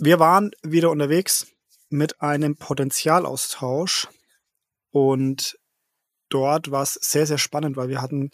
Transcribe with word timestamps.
wir 0.00 0.18
waren 0.18 0.50
wieder 0.62 0.90
unterwegs 0.90 1.46
mit 1.88 2.20
einem 2.20 2.56
Potenzialaustausch 2.56 4.08
und 4.90 5.58
dort 6.28 6.70
war 6.70 6.82
es 6.82 6.94
sehr, 6.94 7.26
sehr 7.26 7.38
spannend, 7.38 7.76
weil 7.76 7.88
wir 7.88 8.00
hatten 8.00 8.30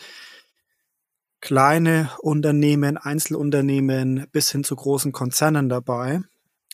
kleine 1.40 2.10
Unternehmen, 2.20 2.96
Einzelunternehmen 2.96 4.26
bis 4.32 4.50
hin 4.50 4.64
zu 4.64 4.74
großen 4.76 5.12
Konzernen 5.12 5.68
dabei. 5.68 6.22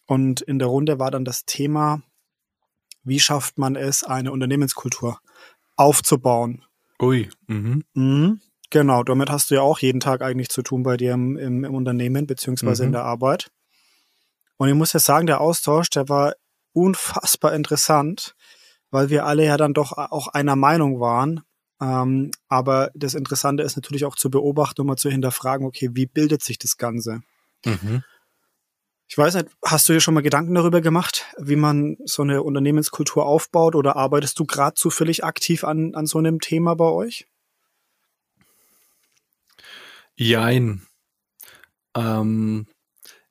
Und 0.07 0.41
in 0.41 0.59
der 0.59 0.69
Runde 0.69 0.99
war 0.99 1.11
dann 1.11 1.25
das 1.25 1.45
Thema, 1.45 2.03
wie 3.03 3.21
schafft 3.21 3.59
man 3.59 3.77
es, 3.77 4.05
eine 4.05 4.33
Unternehmenskultur 4.33 5.19
aufzubauen. 5.77 6.65
Ui. 7.01 7.29
Mhm. 7.47 7.85
Mhm, 7.95 8.41
genau, 8.71 9.03
damit 9.03 9.31
hast 9.31 9.51
du 9.51 9.57
ja 9.57 9.63
auch 9.63 9.79
jeden 9.81 10.01
Tag 10.01 10.23
eigentlich 10.23 10.49
zu 10.49 10.63
tun 10.63 10.83
bei 10.83 10.97
dir 10.97 11.13
im, 11.15 11.37
im, 11.37 11.65
im 11.65 11.75
Unternehmen 11.75 12.27
beziehungsweise 12.27 12.85
Mhm. 12.85 12.89
in 12.89 12.93
der 12.93 13.05
Arbeit. 13.05 13.51
Und 14.63 14.69
ich 14.69 14.77
muss 14.77 14.93
ja 14.93 15.01
sagen, 15.01 15.27
der 15.27 15.41
Austausch, 15.41 15.91
der 15.91 16.09
war 16.09 16.37
unfassbar 16.73 17.53
interessant, 17.53 18.37
weil 18.93 19.11
wir 19.11 19.27
alle 19.27 19.45
ja 19.45 19.57
dann 19.57 19.75
doch 19.75 19.91
auch 19.91 20.29
einer 20.29 20.55
Meinung 20.55 21.01
waren. 21.01 21.41
Ähm, 21.81 22.31
aber 22.47 22.93
das 22.95 23.15
Interessante 23.15 23.65
ist 23.65 23.75
natürlich 23.75 24.05
auch 24.05 24.15
zu 24.15 24.31
beobachten 24.31 24.83
und 24.83 24.87
mal 24.87 24.95
zu 24.95 25.11
hinterfragen, 25.11 25.67
okay, 25.67 25.91
wie 25.95 26.07
bildet 26.07 26.45
sich 26.45 26.59
das 26.61 26.77
Ganze? 26.77 27.23
Mhm. 27.65 28.05
Ich 29.09 29.19
weiß 29.19 29.35
nicht, 29.35 29.49
hast 29.65 29.89
du 29.89 29.95
dir 29.95 30.01
schon 30.01 30.15
mal 30.15 30.23
Gedanken 30.23 30.55
darüber 30.55 30.81
gemacht, 30.81 31.27
wie 31.39 31.57
man 31.57 31.97
so 32.05 32.23
eine 32.23 32.45
Unternehmenskultur 32.45 33.27
aufbaut 33.27 33.75
oder 33.75 33.97
arbeitest 33.97 34.39
du 34.39 34.45
gerade 34.45 34.75
zufällig 34.75 35.25
aktiv 35.25 35.65
an, 35.65 35.97
an 35.97 36.07
so 36.07 36.19
einem 36.19 36.39
Thema 36.39 36.77
bei 36.77 36.89
euch? 36.89 37.27
Jein. 40.15 40.87
Ähm, 41.97 42.69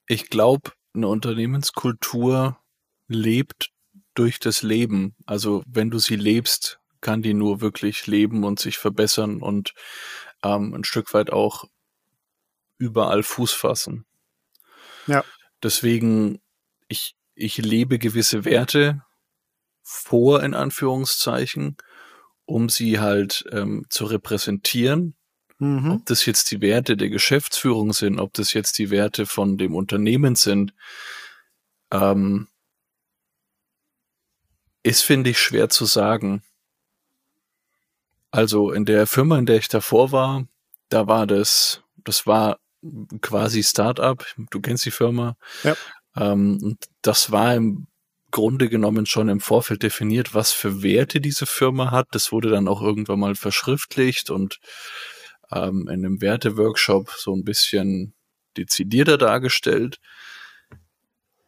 ich 0.07 0.29
glaube, 0.29 0.71
eine 0.93 1.07
Unternehmenskultur 1.07 2.57
lebt 3.07 3.71
durch 4.13 4.39
das 4.39 4.61
Leben. 4.61 5.15
Also 5.25 5.63
wenn 5.67 5.89
du 5.89 5.99
sie 5.99 6.15
lebst, 6.15 6.79
kann 7.01 7.21
die 7.21 7.33
nur 7.33 7.61
wirklich 7.61 8.07
leben 8.07 8.43
und 8.43 8.59
sich 8.59 8.77
verbessern 8.77 9.41
und 9.41 9.73
ähm, 10.43 10.73
ein 10.73 10.83
Stück 10.83 11.13
weit 11.13 11.31
auch 11.31 11.65
überall 12.77 13.23
Fuß 13.23 13.53
fassen. 13.53 14.05
Ja. 15.07 15.23
Deswegen, 15.63 16.41
ich, 16.87 17.15
ich 17.35 17.57
lebe 17.57 17.99
gewisse 17.99 18.45
Werte 18.45 19.03
vor, 19.81 20.43
in 20.43 20.53
Anführungszeichen, 20.53 21.77
um 22.45 22.69
sie 22.69 22.99
halt 22.99 23.45
ähm, 23.51 23.85
zu 23.89 24.05
repräsentieren 24.05 25.15
Mhm. 25.61 25.91
ob 25.91 26.05
das 26.07 26.25
jetzt 26.25 26.49
die 26.49 26.59
Werte 26.59 26.97
der 26.97 27.09
Geschäftsführung 27.09 27.93
sind, 27.93 28.19
ob 28.19 28.33
das 28.33 28.53
jetzt 28.53 28.79
die 28.79 28.89
Werte 28.89 29.27
von 29.27 29.59
dem 29.59 29.75
Unternehmen 29.75 30.33
sind, 30.33 30.73
ähm, 31.91 32.47
ist, 34.81 35.03
finde 35.03 35.29
ich, 35.29 35.37
schwer 35.37 35.69
zu 35.69 35.85
sagen. 35.85 36.41
Also 38.31 38.71
in 38.71 38.85
der 38.85 39.05
Firma, 39.05 39.37
in 39.37 39.45
der 39.45 39.57
ich 39.57 39.67
davor 39.67 40.11
war, 40.11 40.47
da 40.89 41.05
war 41.05 41.27
das, 41.27 41.83
das 41.97 42.25
war 42.25 42.57
quasi 43.21 43.61
Startup. 43.61 44.25
Du 44.49 44.61
kennst 44.61 44.83
die 44.85 44.91
Firma. 44.91 45.35
Ja. 45.63 45.75
Ähm, 46.17 46.57
und 46.59 46.85
das 47.03 47.31
war 47.31 47.53
im 47.53 47.85
Grunde 48.31 48.67
genommen 48.67 49.05
schon 49.05 49.29
im 49.29 49.41
Vorfeld 49.41 49.83
definiert, 49.83 50.33
was 50.33 50.53
für 50.53 50.81
Werte 50.81 51.21
diese 51.21 51.45
Firma 51.45 51.91
hat. 51.91 52.07
Das 52.13 52.31
wurde 52.31 52.49
dann 52.49 52.67
auch 52.67 52.81
irgendwann 52.81 53.19
mal 53.19 53.35
verschriftlicht 53.35 54.31
und 54.31 54.59
ähm, 55.53 55.87
in 55.87 56.05
einem 56.05 56.21
Werteworkshop 56.21 57.11
so 57.17 57.33
ein 57.33 57.43
bisschen 57.43 58.13
dezidierter 58.57 59.17
dargestellt. 59.17 59.99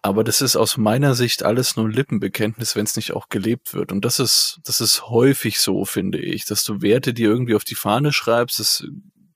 Aber 0.05 0.25
das 0.25 0.41
ist 0.41 0.57
aus 0.57 0.75
meiner 0.75 1.15
Sicht 1.15 1.43
alles 1.43 1.77
nur 1.77 1.87
ein 1.87 1.93
Lippenbekenntnis, 1.93 2.75
wenn 2.75 2.83
es 2.83 2.97
nicht 2.97 3.13
auch 3.13 3.29
gelebt 3.29 3.73
wird. 3.73 3.93
Und 3.93 4.03
das 4.03 4.19
ist, 4.19 4.59
das 4.65 4.81
ist 4.81 5.07
häufig 5.07 5.59
so, 5.59 5.85
finde 5.85 6.19
ich, 6.19 6.45
dass 6.45 6.65
du 6.65 6.81
Werte, 6.81 7.13
die 7.13 7.23
irgendwie 7.23 7.55
auf 7.55 7.63
die 7.63 7.75
Fahne 7.75 8.11
schreibst, 8.11 8.59
ist 8.59 8.85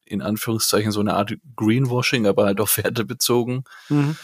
in 0.04 0.22
Anführungszeichen 0.22 0.92
so 0.92 1.00
eine 1.00 1.14
Art 1.14 1.36
Greenwashing, 1.56 2.28
aber 2.28 2.46
halt 2.46 2.60
auf 2.60 2.78
Werte 2.78 3.06
bezogen. 3.06 3.64
Mhm. 3.88 4.18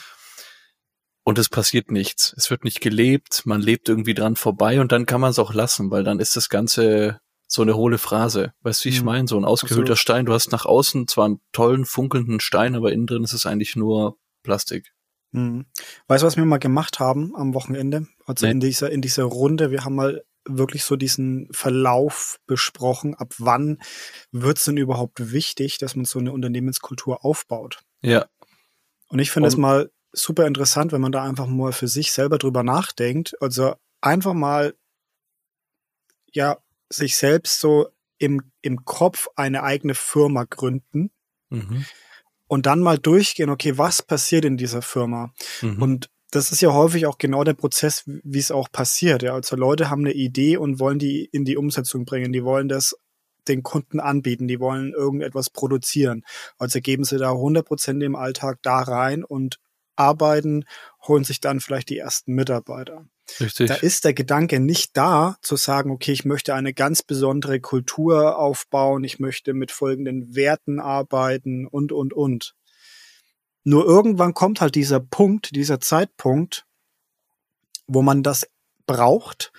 Und 1.23 1.39
es 1.39 1.47
passiert 1.47 1.91
nichts. 1.91 2.33
Es 2.35 2.49
wird 2.49 2.65
nicht 2.65 2.81
gelebt, 2.81 3.45
man 3.45 3.61
lebt 3.61 3.87
irgendwie 3.87 4.13
dran 4.13 4.35
vorbei 4.35 4.81
und 4.81 4.91
dann 4.91 5.05
kann 5.05 5.21
man 5.21 5.31
es 5.31 5.39
auch 5.39 5.53
lassen, 5.53 5.91
weil 5.91 6.03
dann 6.03 6.19
ist 6.19 6.35
das 6.35 6.49
Ganze 6.49 7.21
so 7.47 7.61
eine 7.61 7.75
hohle 7.75 7.97
Phrase. 7.97 8.53
Weißt 8.61 8.81
du, 8.81 8.85
wie 8.85 8.93
ich 8.93 8.99
Mhm. 9.01 9.05
meine? 9.05 9.27
So 9.27 9.37
ein 9.37 9.45
ausgehöhlter 9.45 9.81
Absolut. 9.93 9.97
Stein. 9.99 10.25
Du 10.25 10.33
hast 10.33 10.51
nach 10.51 10.65
außen 10.65 11.07
zwar 11.07 11.25
einen 11.25 11.41
tollen, 11.51 11.85
funkelnden 11.85 12.39
Stein, 12.39 12.75
aber 12.75 12.91
innen 12.91 13.07
drin 13.07 13.23
ist 13.23 13.33
es 13.33 13.45
eigentlich 13.45 13.75
nur 13.75 14.17
Plastik. 14.43 14.93
Mhm. 15.31 15.65
Weißt 16.07 16.23
du, 16.23 16.27
was 16.27 16.37
wir 16.37 16.45
mal 16.45 16.57
gemacht 16.57 16.99
haben 16.99 17.35
am 17.35 17.53
Wochenende? 17.53 18.07
Also 18.25 18.45
Nee. 18.45 18.51
in 18.53 18.59
dieser, 18.59 18.91
in 18.91 19.01
dieser 19.01 19.23
Runde, 19.23 19.71
wir 19.71 19.83
haben 19.85 19.95
mal 19.95 20.23
wirklich 20.45 20.83
so 20.83 20.95
diesen 20.95 21.47
Verlauf 21.51 22.39
besprochen. 22.47 23.15
Ab 23.15 23.33
wann 23.37 23.79
wird 24.31 24.57
es 24.57 24.65
denn 24.65 24.77
überhaupt 24.77 25.31
wichtig, 25.31 25.77
dass 25.77 25.95
man 25.95 26.05
so 26.05 26.19
eine 26.19 26.31
Unternehmenskultur 26.33 27.23
aufbaut? 27.23 27.79
Ja. 28.01 28.25
Und 29.07 29.19
ich 29.19 29.31
finde 29.31 29.47
es 29.47 29.57
mal 29.57 29.91
super 30.11 30.45
interessant, 30.45 30.91
wenn 30.91 31.01
man 31.01 31.11
da 31.11 31.23
einfach 31.23 31.47
mal 31.47 31.71
für 31.71 31.87
sich 31.87 32.11
selber 32.11 32.37
drüber 32.37 32.61
nachdenkt. 32.63 33.35
Also 33.41 33.75
einfach 34.01 34.33
mal, 34.33 34.75
ja, 36.33 36.57
sich 36.93 37.15
selbst 37.17 37.59
so 37.59 37.87
im, 38.17 38.41
im 38.61 38.85
Kopf 38.85 39.27
eine 39.35 39.63
eigene 39.63 39.95
Firma 39.95 40.45
gründen 40.45 41.11
Mhm. 41.49 41.85
und 42.47 42.65
dann 42.65 42.79
mal 42.79 42.97
durchgehen, 42.97 43.49
okay, 43.51 43.77
was 43.77 44.01
passiert 44.01 44.43
in 44.43 44.57
dieser 44.57 44.81
Firma? 44.81 45.33
Mhm. 45.61 45.81
Und 45.81 46.09
das 46.31 46.51
ist 46.51 46.61
ja 46.61 46.73
häufig 46.73 47.05
auch 47.05 47.19
genau 47.19 47.43
der 47.43 47.53
Prozess, 47.53 48.03
wie 48.05 48.39
es 48.39 48.49
auch 48.49 48.71
passiert. 48.71 49.21
Ja, 49.21 49.35
also 49.35 49.55
Leute 49.55 49.91
haben 49.91 50.01
eine 50.01 50.13
Idee 50.13 50.57
und 50.57 50.79
wollen 50.79 50.97
die 50.97 51.25
in 51.31 51.45
die 51.45 51.57
Umsetzung 51.57 52.05
bringen. 52.05 52.33
Die 52.33 52.43
wollen 52.43 52.67
das 52.67 52.95
den 53.47 53.61
Kunden 53.61 53.99
anbieten. 53.99 54.47
Die 54.47 54.59
wollen 54.59 54.93
irgendetwas 54.93 55.51
produzieren. 55.51 56.23
Also 56.57 56.79
geben 56.79 57.03
sie 57.03 57.19
da 57.19 57.31
100 57.33 57.65
Prozent 57.67 58.01
im 58.01 58.15
Alltag 58.15 58.57
da 58.63 58.79
rein 58.79 59.23
und 59.23 59.59
arbeiten, 59.95 60.65
holen 61.07 61.23
sich 61.23 61.39
dann 61.39 61.59
vielleicht 61.59 61.89
die 61.89 61.97
ersten 61.97 62.33
Mitarbeiter. 62.33 63.05
Richtig. 63.39 63.67
Da 63.67 63.75
ist 63.75 64.05
der 64.05 64.13
Gedanke 64.13 64.59
nicht 64.59 64.95
da, 64.97 65.37
zu 65.41 65.55
sagen, 65.55 65.91
okay, 65.91 66.11
ich 66.11 66.25
möchte 66.25 66.53
eine 66.53 66.73
ganz 66.73 67.03
besondere 67.03 67.59
Kultur 67.59 68.37
aufbauen, 68.37 69.03
ich 69.03 69.19
möchte 69.19 69.53
mit 69.53 69.71
folgenden 69.71 70.35
Werten 70.35 70.79
arbeiten 70.79 71.67
und, 71.67 71.91
und, 71.91 72.13
und. 72.13 72.55
Nur 73.63 73.85
irgendwann 73.85 74.33
kommt 74.33 74.59
halt 74.61 74.75
dieser 74.75 74.99
Punkt, 74.99 75.55
dieser 75.55 75.79
Zeitpunkt, 75.79 76.65
wo 77.87 78.01
man 78.01 78.23
das 78.23 78.47
braucht, 78.85 79.53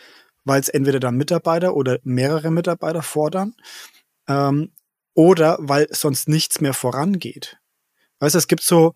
weil 0.45 0.61
es 0.61 0.69
entweder 0.69 1.01
dann 1.01 1.17
Mitarbeiter 1.17 1.75
oder 1.75 1.99
mehrere 2.03 2.51
Mitarbeiter 2.51 3.03
fordern, 3.03 3.55
ähm, 4.29 4.73
oder 5.15 5.57
weil 5.61 5.87
sonst 5.91 6.29
nichts 6.29 6.61
mehr 6.61 6.75
vorangeht. 6.75 7.59
Weißt 8.19 8.35
du, 8.35 8.39
es 8.39 8.49
gibt 8.49 8.63
so 8.63 8.93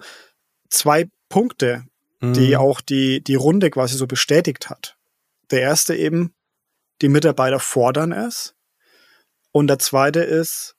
zwei 0.68 1.08
Punkte, 1.28 1.84
die 2.22 2.50
Mhm. 2.50 2.56
auch 2.56 2.80
die, 2.80 3.22
die 3.22 3.34
Runde 3.36 3.70
quasi 3.70 3.96
so 3.96 4.06
bestätigt 4.06 4.70
hat. 4.70 4.96
Der 5.50 5.60
erste 5.60 5.94
eben, 5.94 6.34
die 7.00 7.08
Mitarbeiter 7.08 7.60
fordern 7.60 8.12
es. 8.12 8.54
Und 9.52 9.68
der 9.68 9.78
zweite 9.78 10.20
ist, 10.20 10.74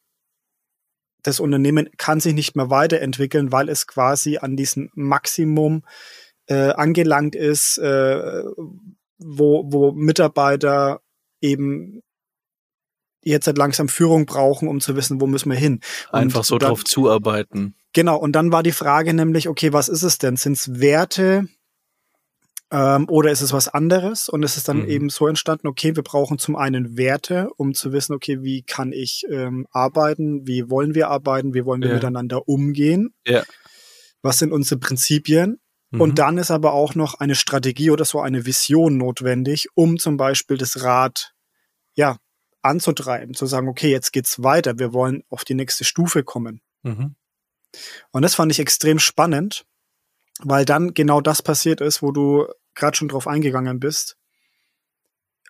das 1.23 1.39
Unternehmen 1.39 1.89
kann 1.97 2.19
sich 2.19 2.33
nicht 2.33 2.55
mehr 2.55 2.69
weiterentwickeln, 2.69 3.51
weil 3.51 3.69
es 3.69 3.87
quasi 3.87 4.37
an 4.37 4.55
diesem 4.55 4.89
Maximum 4.93 5.83
äh, 6.47 6.71
angelangt 6.71 7.35
ist, 7.35 7.77
äh, 7.77 8.43
wo, 9.17 9.63
wo 9.71 9.91
Mitarbeiter 9.91 11.01
eben 11.41 12.01
jetzt 13.23 13.47
halt 13.47 13.57
langsam 13.57 13.89
Führung 13.89 14.25
brauchen, 14.25 14.67
um 14.67 14.79
zu 14.79 14.95
wissen, 14.95 15.19
wo 15.21 15.27
müssen 15.27 15.51
wir 15.51 15.57
hin. 15.57 15.81
Und 16.11 16.19
Einfach 16.19 16.43
so 16.43 16.57
dann- 16.57 16.69
drauf 16.69 16.83
zuarbeiten. 16.85 17.75
Genau, 17.93 18.17
und 18.17 18.33
dann 18.33 18.51
war 18.51 18.63
die 18.63 18.71
Frage 18.71 19.13
nämlich, 19.13 19.47
okay, 19.47 19.73
was 19.73 19.89
ist 19.89 20.03
es 20.03 20.17
denn? 20.19 20.35
Sind 20.37 20.53
es 20.53 20.79
Werte 20.79 21.47
ähm, 22.71 23.07
oder 23.09 23.31
ist 23.31 23.41
es 23.41 23.51
was 23.51 23.67
anderes? 23.67 24.29
Und 24.29 24.43
es 24.43 24.57
ist 24.57 24.67
dann 24.67 24.81
Mhm. 24.83 24.89
eben 24.89 25.09
so 25.09 25.27
entstanden, 25.27 25.67
okay, 25.67 25.95
wir 25.95 26.03
brauchen 26.03 26.37
zum 26.37 26.55
einen 26.55 26.97
Werte, 26.97 27.49
um 27.57 27.73
zu 27.73 27.91
wissen, 27.91 28.13
okay, 28.13 28.43
wie 28.43 28.61
kann 28.61 28.91
ich 28.91 29.25
ähm, 29.29 29.65
arbeiten, 29.71 30.45
wie 30.47 30.69
wollen 30.69 30.93
wir 30.93 31.09
arbeiten, 31.09 31.53
wie 31.55 31.65
wollen 31.65 31.81
wir 31.81 31.89
Ja. 31.89 31.95
miteinander 31.95 32.47
umgehen, 32.47 33.13
Ja. 33.25 33.43
was 34.21 34.37
sind 34.37 34.51
unsere 34.51 34.79
Prinzipien? 34.79 35.59
Mhm. 35.89 36.01
Und 36.01 36.19
dann 36.19 36.37
ist 36.37 36.51
aber 36.51 36.73
auch 36.73 36.93
noch 36.93 37.15
eine 37.15 37.33
Strategie 37.33 37.89
oder 37.89 38.05
so 38.05 38.19
eine 38.21 38.45
Vision 38.45 38.97
notwendig, 38.97 39.67
um 39.73 39.97
zum 39.97 40.17
Beispiel 40.17 40.57
das 40.57 40.83
Rad, 40.83 41.33
ja, 41.95 42.17
anzutreiben, 42.61 43.33
zu 43.33 43.47
sagen, 43.47 43.67
okay, 43.67 43.89
jetzt 43.89 44.11
geht's 44.13 44.43
weiter, 44.43 44.77
wir 44.77 44.93
wollen 44.93 45.23
auf 45.29 45.43
die 45.43 45.55
nächste 45.55 45.85
Stufe 45.85 46.23
kommen. 46.23 46.61
Mhm. 46.83 47.15
Und 48.11 48.21
das 48.23 48.35
fand 48.35 48.51
ich 48.51 48.59
extrem 48.59 48.99
spannend, 48.99 49.65
weil 50.41 50.65
dann 50.65 50.93
genau 50.93 51.21
das 51.21 51.41
passiert 51.41 51.81
ist, 51.81 52.01
wo 52.01 52.11
du 52.11 52.47
gerade 52.75 52.97
schon 52.97 53.09
drauf 53.09 53.27
eingegangen 53.27 53.79
bist. 53.79 54.17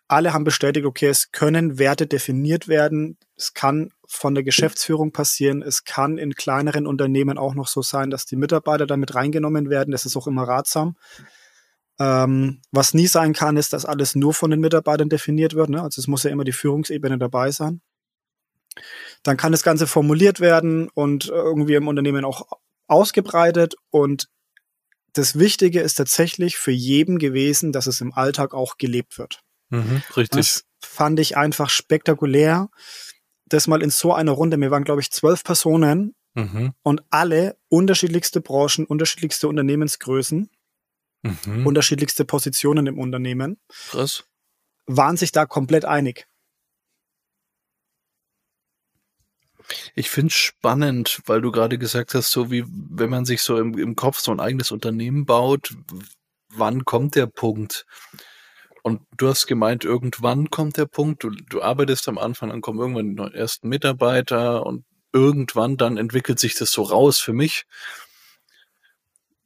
Alle 0.08 0.34
haben 0.34 0.44
bestätigt, 0.44 0.88
okay, 0.88 1.08
es 1.08 1.32
können 1.32 1.78
Werte 1.78 2.08
definiert 2.08 2.68
werden. 2.68 3.18
Es 3.36 3.54
kann 3.54 3.92
von 4.08 4.34
der 4.34 4.44
Geschäftsführung 4.44 5.12
passieren. 5.12 5.62
Es 5.62 5.84
kann 5.84 6.18
in 6.18 6.34
kleineren 6.34 6.88
Unternehmen 6.88 7.38
auch 7.38 7.54
noch 7.54 7.68
so 7.68 7.84
sein, 7.84 8.10
dass 8.10 8.26
die 8.26 8.36
Mitarbeiter 8.36 8.88
damit 8.88 9.14
reingenommen 9.14 9.70
werden. 9.70 9.92
Das 9.92 10.08
ist 10.08 10.18
auch 10.18 10.26
immer 10.26 10.48
ratsam. 10.48 10.96
Ähm, 12.00 12.62
was 12.72 12.96
nie 12.96 13.06
sein 13.06 13.34
kann, 13.34 13.56
ist, 13.56 13.74
dass 13.74 13.86
alles 13.86 14.16
nur 14.16 14.34
von 14.34 14.50
den 14.50 14.62
Mitarbeitern 14.62 15.10
definiert 15.10 15.54
wird. 15.54 15.70
Ne? 15.70 15.84
Also 15.84 16.00
es 16.02 16.08
muss 16.08 16.24
ja 16.24 16.32
immer 16.32 16.46
die 16.46 16.54
Führungsebene 16.54 17.20
dabei 17.20 17.52
sein. 17.52 17.82
Dann 19.24 19.38
kann 19.38 19.52
das 19.52 19.64
Ganze 19.64 19.88
formuliert 19.88 20.40
werden 20.40 20.90
und 20.90 21.28
irgendwie 21.28 21.76
im 21.76 21.88
Unternehmen 21.88 22.26
auch 22.26 22.48
ausgebreitet. 22.88 23.76
Und 23.90 24.28
das 25.14 25.38
Wichtige 25.38 25.82
ist 25.82 25.96
tatsächlich 25.96 26.58
für 26.58 26.72
jeden 26.72 27.20
gewesen, 27.20 27.72
dass 27.72 27.88
es 27.88 28.02
im 28.02 28.14
Alltag 28.14 28.54
auch 28.54 28.78
gelebt 28.78 29.18
wird. 29.18 29.42
Mhm, 29.70 30.02
richtig. 30.16 30.38
Das 30.38 30.64
fand 30.82 31.20
ich 31.20 31.38
einfach 31.38 31.70
spektakulär. 31.70 32.70
Das 33.46 33.68
mal 33.68 33.82
in 33.82 33.90
so 33.90 34.14
einer 34.14 34.32
Runde, 34.32 34.58
wir 34.60 34.72
waren, 34.72 34.84
glaube 34.84 35.02
ich, 35.02 35.12
zwölf 35.12 35.44
Personen 35.44 36.16
mhm. 36.36 36.74
und 36.84 37.02
alle 37.10 37.58
unterschiedlichste 37.68 38.42
Branchen, 38.42 38.86
unterschiedlichste 38.86 39.48
Unternehmensgrößen, 39.48 40.50
mhm. 41.24 41.68
unterschiedlichste 41.68 42.26
Positionen 42.26 42.88
im 42.88 43.00
Unternehmen. 43.00 43.60
Krass. 43.90 44.26
Waren 44.86 45.18
sich 45.18 45.32
da 45.32 45.46
komplett 45.46 45.86
einig. 45.86 46.28
Ich 50.00 50.10
finde 50.10 50.28
es 50.28 50.36
spannend, 50.36 51.22
weil 51.26 51.42
du 51.42 51.52
gerade 51.52 51.78
gesagt 51.78 52.14
hast, 52.14 52.32
so 52.32 52.50
wie 52.50 52.64
wenn 52.66 53.10
man 53.10 53.26
sich 53.26 53.42
so 53.42 53.58
im, 53.58 53.78
im 53.78 53.98
Kopf 53.98 54.20
so 54.20 54.32
ein 54.32 54.40
eigenes 54.40 54.72
Unternehmen 54.72 55.26
baut, 55.26 55.76
wann 56.48 56.86
kommt 56.86 57.16
der 57.16 57.26
Punkt? 57.26 57.86
Und 58.82 59.02
du 59.18 59.28
hast 59.28 59.46
gemeint, 59.46 59.84
irgendwann 59.84 60.50
kommt 60.50 60.78
der 60.78 60.86
Punkt, 60.86 61.26
du, 61.26 61.32
du 61.32 61.62
arbeitest 61.62 62.08
am 62.08 62.18
Anfang, 62.18 62.48
dann 62.48 62.62
kommen 62.62 62.80
irgendwann 62.80 63.18
die 63.18 63.38
ersten 63.38 63.68
Mitarbeiter 63.68 64.66
und 64.66 64.86
irgendwann 65.12 65.76
dann 65.76 65.98
entwickelt 65.98 66.40
sich 66.40 66.56
das 66.56 66.72
so 66.72 66.84
raus 66.84 67.20
für 67.20 67.34
mich. 67.34 67.66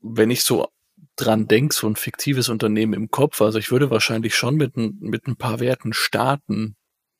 Wenn 0.01 0.29
ich 0.29 0.43
so 0.43 0.67
dran 1.15 1.47
denke, 1.47 1.73
so 1.73 1.87
ein 1.87 1.95
fiktives 1.95 2.49
Unternehmen 2.49 2.93
im 2.93 3.09
Kopf, 3.09 3.41
also 3.41 3.57
ich 3.57 3.71
würde 3.71 3.89
wahrscheinlich 3.89 4.35
schon 4.35 4.57
mit, 4.57 4.77
mit 4.77 5.25
ein 5.25 5.35
paar 5.35 5.59
Werten 5.59 5.93
starten, 5.93 6.75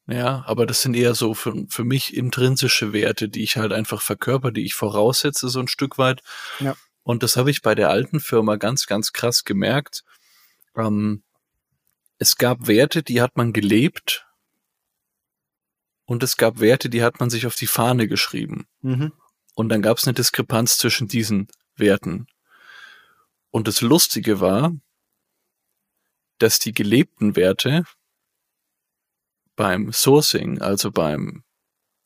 ja, 0.08 0.44
aber 0.46 0.66
das 0.66 0.82
sind 0.82 0.96
eher 0.96 1.16
so 1.16 1.34
für, 1.34 1.66
für 1.70 1.86
mich 1.86 2.16
intrinsische 2.16 2.92
Werte, 2.92 3.30
die 3.30 3.44
ich 3.44 3.56
halt 3.56 3.72
einfach 3.72 4.02
verkörper, 4.02 4.52
die 4.52 4.66
ich 4.66 4.74
voraussetze, 4.74 5.48
so 5.48 5.60
ein 5.60 5.70
Stück 5.70 5.98
weit. 5.98 6.22
Ja. 6.60 6.76
Und 7.04 7.24
das 7.24 7.38
habe 7.38 7.52
ich 7.52 7.62
bei 7.62 7.76
der 7.76 7.90
alten 7.90 8.20
Firma 8.20 8.58
ganz, 8.58 8.86
ganz 8.86 9.14
krass 9.14 9.44
gemerkt. 9.44 10.04
Ähm, 10.76 11.24
es 12.18 12.38
gab 12.38 12.68
Werte, 12.68 13.04
die 13.04 13.22
hat 13.22 13.38
man 13.38 13.54
gelebt. 13.54 14.26
Und 16.06 16.22
es 16.22 16.36
gab 16.36 16.60
Werte, 16.60 16.90
die 16.90 17.02
hat 17.04 17.20
man 17.20 17.30
sich 17.30 17.46
auf 17.46 17.56
die 17.56 17.68
Fahne 17.68 18.08
geschrieben. 18.08 18.68
Mhm. 18.82 19.14
Und 19.56 19.70
dann 19.70 19.82
gab 19.82 19.98
es 19.98 20.06
eine 20.06 20.14
Diskrepanz 20.14 20.78
zwischen 20.78 21.08
diesen 21.08 21.48
Werten. 21.76 22.28
Und 23.52 23.68
das 23.68 23.82
Lustige 23.82 24.40
war, 24.42 24.74
dass 26.40 26.60
die 26.60 26.74
gelebten 26.74 27.36
Werte 27.36 27.86
beim 29.56 29.92
Sourcing, 29.92 30.62
also 30.62 30.92
beim 30.92 31.44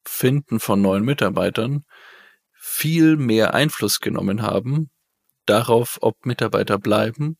Finden 0.05 0.59
von 0.59 0.81
neuen 0.81 1.03
Mitarbeitern, 1.03 1.85
viel 2.53 3.17
mehr 3.17 3.53
Einfluss 3.53 3.99
genommen 3.99 4.41
haben 4.41 4.89
darauf, 5.47 5.97
ob 6.01 6.25
Mitarbeiter 6.25 6.77
bleiben 6.77 7.38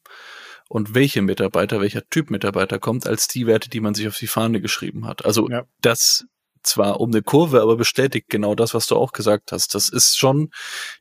und 0.70 0.96
welche 0.96 1.22
Mitarbeiter, 1.22 1.80
welcher 1.80 2.08
Typ 2.10 2.30
Mitarbeiter 2.30 2.80
kommt, 2.80 3.08
als 3.08 3.28
die 3.28 3.46
Werte, 3.48 3.70
die 3.70 3.80
man 3.80 3.94
sich 3.94 4.08
auf 4.08 4.18
die 4.18 4.28
Fahne 4.28 4.62
geschrieben 4.62 5.06
hat. 5.06 5.26
Also 5.26 5.50
ja. 5.50 5.66
das 5.82 6.26
zwar 6.68 7.00
um 7.00 7.10
eine 7.10 7.22
Kurve, 7.22 7.62
aber 7.62 7.76
bestätigt 7.78 8.28
genau 8.30 8.56
das, 8.56 8.74
was 8.74 8.88
du 8.88 8.96
auch 8.96 9.12
gesagt 9.12 9.52
hast. 9.52 9.74
Das 9.74 9.90
ist 9.90 10.18
schon 10.18 10.52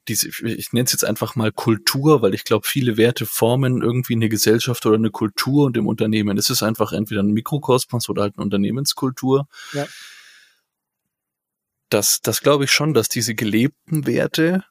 diese, 0.09 0.29
ich 0.29 0.73
nenne 0.73 0.85
es 0.85 0.93
jetzt 0.93 1.05
einfach 1.05 1.37
mal 1.37 1.53
Kultur, 1.53 2.23
weil 2.23 2.35
ich 2.35 2.45
glaube, 2.45 2.67
viele 2.67 2.97
Werte 2.97 3.27
formen 3.27 3.83
irgendwie 3.83 4.15
eine 4.15 4.29
Gesellschaft 4.29 4.87
oder 4.87 4.97
eine 4.97 5.11
Kultur 5.11 5.67
und 5.67 5.77
im 5.77 5.87
Unternehmen 5.87 6.39
ist 6.39 6.51
es 6.51 6.63
einfach 6.63 6.93
entweder 6.93 7.23
ein 7.23 7.33
Mikrokosmos 7.33 8.09
oder 8.09 8.23
halt 8.23 8.35
eine 8.37 8.45
Unternehmenskultur. 8.45 9.47
Ja. 9.73 9.87
Das, 11.89 12.21
das 12.21 12.41
glaube 12.41 12.65
ich 12.65 12.73
schon, 12.73 12.95
dass 12.95 13.09
diese 13.09 13.35
gelebten 13.35 14.07
Werte 14.07 14.65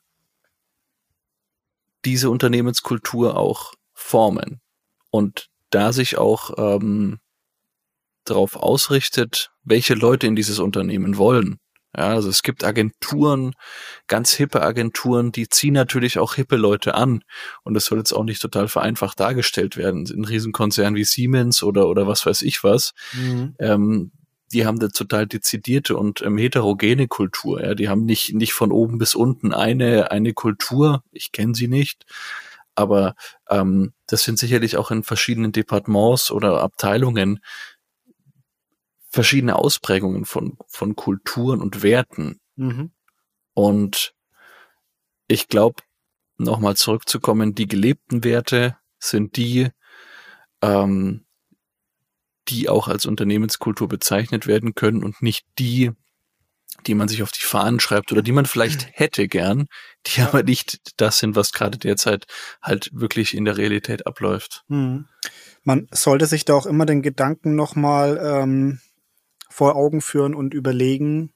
diese 2.03 2.30
Unternehmenskultur 2.30 3.36
auch 3.38 3.74
formen 3.94 4.62
und 5.09 5.50
da 5.71 5.91
sich 5.91 6.18
auch 6.18 6.51
ähm, 6.57 7.19
darauf 8.25 8.56
ausrichtet, 8.56 9.51
welche 9.63 9.94
Leute 9.94 10.27
in 10.27 10.36
dieses 10.36 10.60
Unternehmen 10.60 11.18
wollen. 11.18 11.60
Ja, 11.98 12.10
also 12.10 12.27
es 12.30 12.44
gibt 12.44 12.66
Agenturen, 12.66 13.54
ganz 14.07 14.33
hippe 14.33 14.62
Agenturen, 14.62 15.31
die 15.31 15.48
ziehen 15.48 15.74
natürlich 15.74 16.19
auch 16.19 16.36
hippe 16.36 16.57
Leute 16.57 16.95
an. 16.95 17.24
Und 17.63 17.74
das 17.74 17.86
soll 17.86 18.00
jetzt 18.00 18.12
auch 18.12 18.25
nicht 18.25 18.42
total 18.42 18.68
vereinfacht 18.68 19.19
dargestellt 19.19 19.77
werden. 19.77 20.06
In 20.07 20.25
Riesenkonzernen 20.25 20.95
wie 20.95 21.06
Siemens 21.06 21.63
oder, 21.63 21.88
oder 21.88 22.06
was 22.06 22.25
weiß 22.25 22.42
ich 22.42 22.63
was. 22.66 22.94
Mhm. 23.13 23.56
Ähm, 23.60 24.12
die 24.51 24.66
haben 24.66 24.80
eine 24.80 24.89
total 24.89 25.25
dezidierte 25.25 25.95
und 25.95 26.22
ähm, 26.22 26.38
heterogene 26.38 27.07
Kultur. 27.07 27.63
Ja, 27.63 27.75
die 27.75 27.88
haben 27.88 28.06
nicht, 28.06 28.33
nicht 28.33 28.54
von 28.54 28.72
oben 28.72 28.98
bis 28.98 29.16
unten 29.16 29.54
eine, 29.54 30.12
eine 30.12 30.33
Kultur. 30.33 31.01
Ich 31.12 31.31
kenne 31.31 31.56
sie 31.56 31.68
nicht. 31.68 32.06
Aber 32.75 33.16
ähm, 33.50 33.94
das 34.06 34.24
sind 34.24 34.38
sicherlich 34.38 34.75
auch 34.75 34.92
in 34.92 35.04
verschiedenen 35.04 35.54
Departements 35.54 36.30
oder 36.30 36.62
Abteilungen 36.62 37.39
verschiedene 39.15 39.56
Ausprägungen 39.56 40.25
von, 40.25 40.57
von 40.67 40.97
Kulturen 40.97 41.62
und 41.62 41.83
Werten. 41.83 42.41
Mhm. 42.57 42.91
Und 43.53 44.13
ich 45.27 45.47
glaube, 45.47 45.81
nochmal 46.38 46.75
zurückzukommen, 46.75 47.56
die 47.56 47.65
gelebten 47.65 48.25
Werte 48.25 48.75
sind 49.00 49.38
die, 49.38 49.69
ähm, 50.62 51.25
die 52.50 52.67
auch 52.67 52.89
als 52.89 53.06
Unternehmenskultur 53.06 53.88
bezeichnet 53.88 54.47
werden 54.47 54.75
können 54.75 55.01
und 55.01 55.21
nicht 55.21 55.45
die, 55.57 55.91
die 56.85 56.94
man 56.94 57.07
sich 57.07 57.23
auf 57.23 57.31
die 57.31 57.45
Fahnen 57.45 57.79
schreibt 57.79 58.12
oder 58.12 58.21
die 58.21 58.33
man 58.33 58.45
vielleicht 58.45 58.89
hätte 58.91 59.29
gern, 59.29 59.67
die 60.07 60.19
ja. 60.19 60.27
aber 60.27 60.44
nicht 60.44 60.79
das 60.97 61.19
sind, 61.19 61.38
was 61.38 61.53
gerade 61.53 61.77
derzeit 61.77 62.25
halt 62.62 62.89
wirklich 62.91 63.33
in 63.33 63.45
der 63.45 63.56
Realität 63.56 64.06
abläuft. 64.06 64.65
Mhm. 64.67 65.07
Man 65.63 65.88
sollte 65.91 66.25
sich 66.25 66.44
da 66.44 66.53
auch 66.53 66.65
immer 66.65 66.85
den 66.85 67.01
Gedanken 67.01 67.56
nochmal 67.56 68.19
ähm, 68.21 68.81
vor 69.49 69.75
Augen 69.75 70.01
führen 70.01 70.35
und 70.35 70.53
überlegen, 70.53 71.33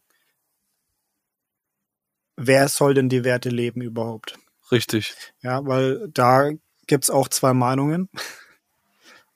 wer 2.36 2.68
soll 2.68 2.94
denn 2.94 3.10
die 3.10 3.24
Werte 3.24 3.50
leben 3.50 3.82
überhaupt? 3.82 4.38
Richtig. 4.72 5.16
Ja, 5.42 5.66
weil 5.66 6.10
da 6.10 6.52
gibt's 6.88 7.10
auch 7.10 7.28
zwei 7.28 7.54
Meinungen. 7.54 8.10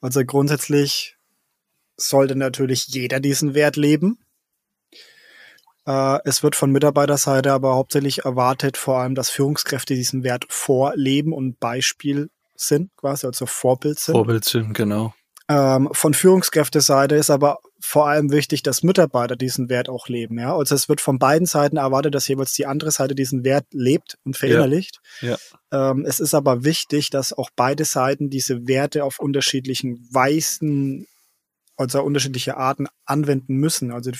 Also 0.02 0.24
grundsätzlich 0.26 1.18
sollte 1.96 2.36
natürlich 2.36 2.88
jeder 2.88 3.20
diesen 3.20 3.54
Wert 3.54 3.78
leben. 3.78 4.20
Äh, 5.86 6.20
es 6.26 6.44
wird 6.44 6.56
von 6.56 6.72
Mitarbeiterseite 6.72 7.52
aber 7.52 7.76
hauptsächlich 7.76 8.26
erwartet, 8.26 8.78
vor 8.78 9.00
allem, 9.00 9.16
dass 9.16 9.30
Führungskräfte 9.30 9.96
diesen 9.96 10.24
Wert 10.24 10.46
vorleben 10.50 11.34
und 11.34 11.60
Beispiel 11.60 12.30
sind, 12.56 12.96
quasi, 12.98 13.28
also 13.28 13.46
Vorbild 13.46 14.00
sind. 14.00 14.14
Vorbild 14.14 14.46
sind, 14.46 14.74
genau. 14.74 15.14
Ähm, 15.50 15.90
von 15.92 16.14
Führungskräfteseite 16.14 17.16
ist 17.16 17.30
aber 17.30 17.60
vor 17.86 18.08
allem 18.08 18.32
wichtig, 18.32 18.64
dass 18.64 18.82
Mitarbeiter 18.82 19.36
diesen 19.36 19.68
Wert 19.68 19.90
auch 19.90 20.08
leben. 20.08 20.40
Ja? 20.40 20.56
Also 20.56 20.74
es 20.74 20.88
wird 20.88 21.02
von 21.02 21.20
beiden 21.20 21.46
Seiten 21.46 21.76
erwartet, 21.76 22.16
dass 22.16 22.30
jeweils 22.30 22.54
die 22.54 22.66
andere 22.66 22.92
Seite 22.92 23.14
diesen 23.14 23.44
Wert 23.44 23.66
lebt 23.72 24.18
und 24.24 24.38
verinnerlicht. 24.38 25.02
Ja. 25.20 25.38
ja. 25.72 25.92
Ähm, 25.92 26.06
es 26.06 26.22
ist 26.22 26.34
aber 26.34 26.64
wichtig, 26.64 27.10
dass 27.10 27.34
auch 27.34 27.50
beide 27.58 27.84
Seiten 27.84 28.30
diese 28.30 28.70
Werte 28.70 29.04
auf 29.04 29.20
unterschiedlichen 29.20 30.08
Weisen, 30.10 31.08
also 31.76 32.02
unterschiedliche 32.02 32.56
Arten 32.56 32.88
anwenden 33.06 33.56
müssen. 33.58 33.92
Also 33.92 34.12
die 34.12 34.20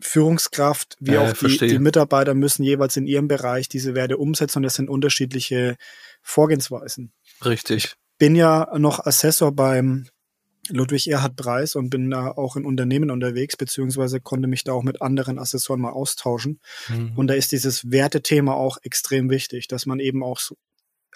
Führungskraft 0.00 0.96
wie 0.98 1.12
ja, 1.12 1.30
auch 1.30 1.32
die, 1.34 1.58
die, 1.58 1.78
Mitarbeiter 1.78 2.34
müssen 2.34 2.64
jeweils 2.64 2.96
in 2.96 3.06
ihrem 3.06 3.28
Bereich 3.28 3.68
diese 3.68 3.94
Werte 3.94 4.16
umsetzen 4.16 4.58
und 4.58 4.62
das 4.64 4.74
sind 4.74 4.90
unterschiedliche 4.90 5.76
Vorgehensweisen. 6.22 7.12
Richtig 7.44 7.96
bin 8.18 8.36
ja 8.36 8.68
noch 8.78 9.04
Assessor 9.04 9.50
beim 9.50 10.06
Ludwig 10.68 11.08
Erhard 11.08 11.36
Preis 11.36 11.74
und 11.74 11.90
bin 11.90 12.10
da 12.10 12.30
auch 12.30 12.56
in 12.56 12.64
Unternehmen 12.64 13.10
unterwegs, 13.10 13.56
beziehungsweise 13.56 14.20
konnte 14.20 14.46
mich 14.48 14.64
da 14.64 14.72
auch 14.72 14.84
mit 14.84 15.02
anderen 15.02 15.38
Assessoren 15.38 15.80
mal 15.80 15.90
austauschen. 15.90 16.60
Mhm. 16.88 17.12
Und 17.16 17.26
da 17.26 17.34
ist 17.34 17.52
dieses 17.52 17.90
Wertethema 17.90 18.54
auch 18.54 18.78
extrem 18.82 19.28
wichtig, 19.28 19.66
dass 19.66 19.86
man 19.86 19.98
eben 19.98 20.22
auch 20.22 20.38
so 20.38 20.56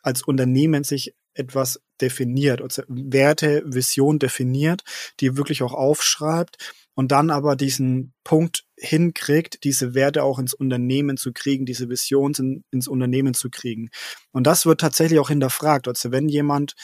als 0.02 0.22
Unternehmen 0.22 0.84
sich 0.84 1.14
etwas 1.34 1.80
definiert, 2.00 2.62
also 2.62 2.82
Werte, 2.88 3.62
Vision 3.66 4.18
definiert, 4.18 4.82
die 5.20 5.36
wirklich 5.36 5.62
auch 5.62 5.74
aufschreibt 5.74 6.72
und 6.94 7.12
dann 7.12 7.30
aber 7.30 7.56
diesen 7.56 8.14
Punkt 8.24 8.64
hinkriegt, 8.76 9.64
diese 9.64 9.94
Werte 9.94 10.22
auch 10.22 10.38
ins 10.38 10.54
Unternehmen 10.54 11.16
zu 11.16 11.32
kriegen, 11.32 11.66
diese 11.66 11.88
Vision 11.88 12.32
in, 12.38 12.64
ins 12.70 12.88
Unternehmen 12.88 13.34
zu 13.34 13.50
kriegen. 13.50 13.90
Und 14.32 14.46
das 14.46 14.64
wird 14.64 14.80
tatsächlich 14.80 15.18
auch 15.18 15.28
hinterfragt. 15.28 15.88
Also 15.88 16.10
wenn 16.10 16.28
jemand 16.28 16.74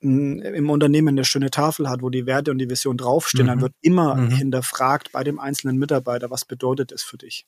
im 0.00 0.70
Unternehmen 0.70 1.08
eine 1.08 1.24
schöne 1.24 1.50
Tafel 1.50 1.88
hat, 1.88 2.02
wo 2.02 2.10
die 2.10 2.26
Werte 2.26 2.50
und 2.50 2.58
die 2.58 2.68
Vision 2.68 2.96
draufstehen, 2.96 3.46
mhm. 3.46 3.48
dann 3.48 3.60
wird 3.62 3.74
immer 3.80 4.14
mhm. 4.14 4.30
hinterfragt 4.30 5.12
bei 5.12 5.24
dem 5.24 5.38
einzelnen 5.38 5.78
Mitarbeiter, 5.78 6.30
was 6.30 6.44
bedeutet 6.44 6.92
es 6.92 7.02
für 7.02 7.16
dich? 7.16 7.46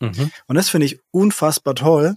Mhm. 0.00 0.30
Und 0.46 0.56
das 0.56 0.70
finde 0.70 0.86
ich 0.86 1.00
unfassbar 1.10 1.74
toll, 1.74 2.16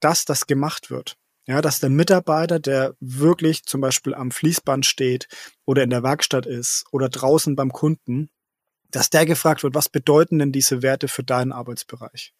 dass 0.00 0.24
das 0.24 0.46
gemacht 0.46 0.90
wird. 0.90 1.16
Ja, 1.46 1.62
dass 1.62 1.80
der 1.80 1.88
Mitarbeiter, 1.88 2.60
der 2.60 2.94
wirklich 3.00 3.64
zum 3.64 3.80
Beispiel 3.80 4.14
am 4.14 4.30
Fließband 4.30 4.84
steht 4.84 5.28
oder 5.64 5.82
in 5.82 5.88
der 5.88 6.02
Werkstatt 6.02 6.44
ist 6.44 6.84
oder 6.92 7.08
draußen 7.08 7.56
beim 7.56 7.72
Kunden, 7.72 8.28
dass 8.90 9.08
der 9.08 9.24
gefragt 9.24 9.62
wird, 9.62 9.74
was 9.74 9.88
bedeuten 9.88 10.38
denn 10.38 10.52
diese 10.52 10.82
Werte 10.82 11.08
für 11.08 11.24
deinen 11.24 11.52
Arbeitsbereich? 11.52 12.34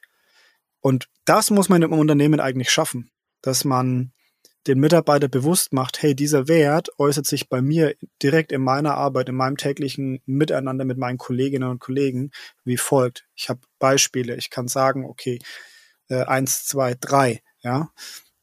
Und 0.80 1.08
das 1.24 1.50
muss 1.50 1.70
man 1.70 1.80
im 1.80 1.92
Unternehmen 1.94 2.38
eigentlich 2.38 2.70
schaffen, 2.70 3.10
dass 3.40 3.64
man 3.64 4.12
den 4.66 4.80
Mitarbeiter 4.80 5.28
bewusst 5.28 5.72
macht, 5.72 6.02
hey, 6.02 6.14
dieser 6.14 6.48
Wert 6.48 6.90
äußert 6.98 7.26
sich 7.26 7.48
bei 7.48 7.62
mir 7.62 7.94
direkt 8.22 8.52
in 8.52 8.62
meiner 8.62 8.94
Arbeit, 8.94 9.28
in 9.28 9.34
meinem 9.34 9.56
täglichen 9.56 10.20
Miteinander 10.26 10.84
mit 10.84 10.98
meinen 10.98 11.18
Kolleginnen 11.18 11.70
und 11.70 11.78
Kollegen 11.78 12.30
wie 12.64 12.76
folgt. 12.76 13.26
Ich 13.34 13.48
habe 13.48 13.60
Beispiele, 13.78 14.36
ich 14.36 14.50
kann 14.50 14.68
sagen, 14.68 15.04
okay, 15.04 15.38
äh, 16.08 16.24
eins, 16.24 16.64
zwei, 16.64 16.94
drei, 16.94 17.42
ja. 17.60 17.90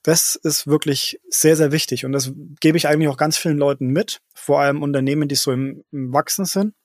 Das 0.03 0.35
ist 0.35 0.67
wirklich 0.67 1.19
sehr, 1.29 1.55
sehr 1.55 1.71
wichtig 1.71 2.05
und 2.05 2.11
das 2.11 2.31
gebe 2.59 2.77
ich 2.77 2.87
eigentlich 2.87 3.09
auch 3.09 3.17
ganz 3.17 3.37
vielen 3.37 3.57
Leuten 3.57 3.87
mit, 3.87 4.21
vor 4.33 4.61
allem 4.61 4.83
Unternehmen, 4.83 5.27
die 5.27 5.35
so 5.35 5.51
im, 5.51 5.83
im 5.91 6.13
Wachsen 6.13 6.45
sind, 6.45 6.75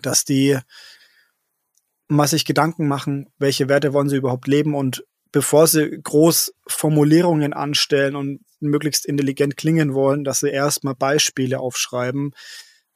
dass 0.00 0.24
die 0.24 0.58
mal 2.08 2.26
sich 2.26 2.44
Gedanken 2.44 2.88
machen, 2.88 3.32
welche 3.38 3.68
Werte 3.68 3.92
wollen 3.92 4.08
sie 4.08 4.16
überhaupt 4.16 4.48
leben 4.48 4.74
und 4.74 5.04
bevor 5.32 5.66
sie 5.66 6.00
groß 6.02 6.54
Formulierungen 6.66 7.52
anstellen 7.52 8.16
und 8.16 8.40
möglichst 8.60 9.06
intelligent 9.06 9.56
klingen 9.56 9.94
wollen, 9.94 10.24
dass 10.24 10.40
sie 10.40 10.50
erstmal 10.50 10.94
Beispiele 10.94 11.60
aufschreiben, 11.60 12.34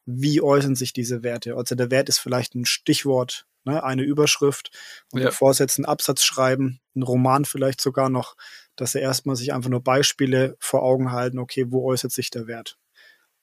wie 0.06 0.40
äußern 0.40 0.74
sich 0.74 0.92
diese 0.92 1.22
Werte. 1.22 1.56
Also 1.56 1.74
der 1.74 1.90
Wert 1.90 2.08
ist 2.08 2.18
vielleicht 2.18 2.54
ein 2.54 2.66
Stichwort, 2.66 3.46
ne, 3.64 3.82
eine 3.82 4.02
Überschrift 4.02 4.70
und 5.10 5.20
ja. 5.20 5.26
bevor 5.26 5.54
sie 5.54 5.62
jetzt 5.62 5.78
einen 5.78 5.86
Absatz 5.86 6.22
schreiben, 6.22 6.80
einen 6.94 7.04
Roman 7.04 7.44
vielleicht 7.44 7.80
sogar 7.80 8.10
noch, 8.10 8.36
dass 8.76 8.92
sie 8.92 9.00
erstmal 9.00 9.36
sich 9.36 9.52
einfach 9.52 9.70
nur 9.70 9.82
Beispiele 9.82 10.56
vor 10.58 10.82
Augen 10.82 11.12
halten, 11.12 11.38
okay, 11.38 11.66
wo 11.68 11.88
äußert 11.88 12.12
sich 12.12 12.30
der 12.30 12.46
Wert. 12.46 12.76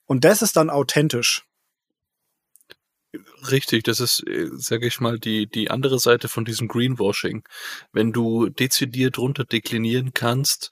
Und 0.06 0.26
das 0.26 0.42
ist 0.42 0.58
dann 0.58 0.70
authentisch. 0.70 1.46
Richtig, 3.50 3.84
das 3.84 4.00
ist, 4.00 4.26
äh, 4.28 4.48
sage 4.54 4.88
ich 4.88 5.02
mal, 5.02 5.20
die, 5.20 5.46
die 5.48 5.70
andere 5.70 6.00
Seite 6.00 6.30
von 6.30 6.46
diesem 6.46 6.68
Greenwashing. 6.70 7.44
Wenn 7.92 8.14
du 8.14 8.48
dezidiert 8.48 9.18
runter 9.18 9.44
deklinieren 9.44 10.14
kannst, 10.14 10.72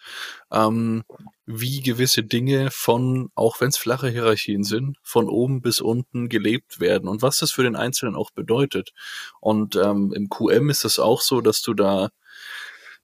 ähm, 0.51 1.03
wie 1.45 1.81
gewisse 1.81 2.23
Dinge 2.23 2.69
von, 2.71 3.29
auch 3.35 3.59
wenn 3.59 3.69
es 3.69 3.77
flache 3.77 4.09
Hierarchien 4.09 4.63
sind, 4.63 4.97
von 5.03 5.27
oben 5.27 5.61
bis 5.61 5.81
unten 5.81 6.29
gelebt 6.29 6.79
werden 6.79 7.09
und 7.09 7.21
was 7.21 7.39
das 7.39 7.51
für 7.51 7.63
den 7.63 7.75
Einzelnen 7.75 8.15
auch 8.15 8.31
bedeutet. 8.31 8.93
Und 9.41 9.75
ähm, 9.75 10.13
im 10.15 10.29
QM 10.29 10.69
ist 10.69 10.85
es 10.85 10.97
auch 10.99 11.21
so, 11.21 11.41
dass 11.41 11.61
du 11.61 11.73
da 11.73 12.09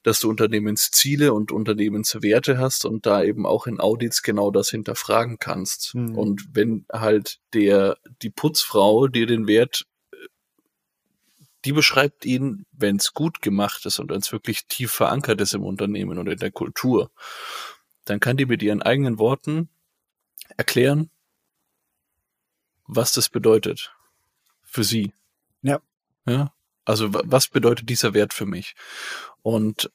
dass 0.05 0.19
du 0.19 0.29
Unternehmensziele 0.29 1.33
und 1.33 1.51
Unternehmenswerte 1.51 2.59
hast 2.59 2.85
und 2.85 3.07
da 3.07 3.24
eben 3.24 3.47
auch 3.47 3.65
in 3.65 3.79
Audits 3.79 4.21
genau 4.21 4.51
das 4.51 4.69
hinterfragen 4.69 5.39
kannst. 5.39 5.95
Mhm. 5.95 6.15
Und 6.15 6.45
wenn 6.53 6.85
halt 6.93 7.39
der, 7.55 7.97
die 8.21 8.29
Putzfrau 8.29 9.07
dir 9.07 9.25
den 9.25 9.47
Wert, 9.47 9.88
die 11.65 11.74
beschreibt 11.74 12.24
ihn, 12.24 12.67
wenn 12.71 12.97
es 12.97 13.15
gut 13.15 13.41
gemacht 13.41 13.83
ist 13.88 13.97
und 13.97 14.12
wenn 14.12 14.19
es 14.19 14.31
wirklich 14.31 14.67
tief 14.67 14.91
verankert 14.91 15.41
ist 15.41 15.55
im 15.55 15.63
Unternehmen 15.63 16.19
und 16.19 16.27
in 16.27 16.38
der 16.38 16.51
Kultur, 16.51 17.09
dann 18.03 18.19
kann 18.19 18.38
die 18.38 18.45
mit 18.45 18.62
ihren 18.62 18.83
eigenen 18.83 19.17
Worten 19.17 19.69
erklären, 20.55 21.09
was 22.85 23.12
das 23.12 23.29
bedeutet 23.29 23.91
für 24.62 24.83
sie. 24.83 25.13
Ja. 25.63 25.81
Ja. 26.27 26.53
Also 26.86 27.10
was 27.12 27.48
bedeutet 27.48 27.89
dieser 27.89 28.13
Wert 28.13 28.34
für 28.34 28.46
mich? 28.46 28.75
Und 29.42 29.89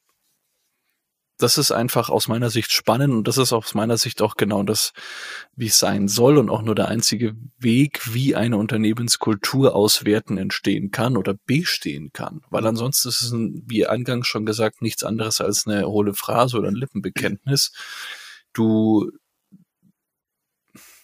das 1.41 1.57
ist 1.57 1.71
einfach 1.71 2.09
aus 2.09 2.27
meiner 2.27 2.49
Sicht 2.49 2.71
spannend 2.71 3.13
und 3.13 3.27
das 3.27 3.37
ist 3.37 3.51
aus 3.51 3.73
meiner 3.73 3.97
Sicht 3.97 4.21
auch 4.21 4.35
genau 4.35 4.63
das, 4.63 4.93
wie 5.55 5.67
es 5.67 5.79
sein 5.79 6.07
soll 6.07 6.37
und 6.37 6.49
auch 6.49 6.61
nur 6.61 6.75
der 6.75 6.87
einzige 6.87 7.35
Weg, 7.57 8.13
wie 8.13 8.35
eine 8.35 8.57
Unternehmenskultur 8.57 9.75
aus 9.75 10.05
Werten 10.05 10.37
entstehen 10.37 10.91
kann 10.91 11.17
oder 11.17 11.33
bestehen 11.45 12.11
kann. 12.13 12.41
Weil 12.49 12.67
ansonsten 12.67 13.09
ist 13.09 13.21
es, 13.21 13.31
ein, 13.31 13.63
wie 13.65 13.87
eingangs 13.87 14.27
schon 14.27 14.45
gesagt, 14.45 14.81
nichts 14.81 15.03
anderes 15.03 15.41
als 15.41 15.65
eine 15.65 15.87
hohle 15.87 16.13
Phrase 16.13 16.57
oder 16.57 16.67
ein 16.67 16.75
Lippenbekenntnis. 16.75 17.71
Du, 18.53 19.11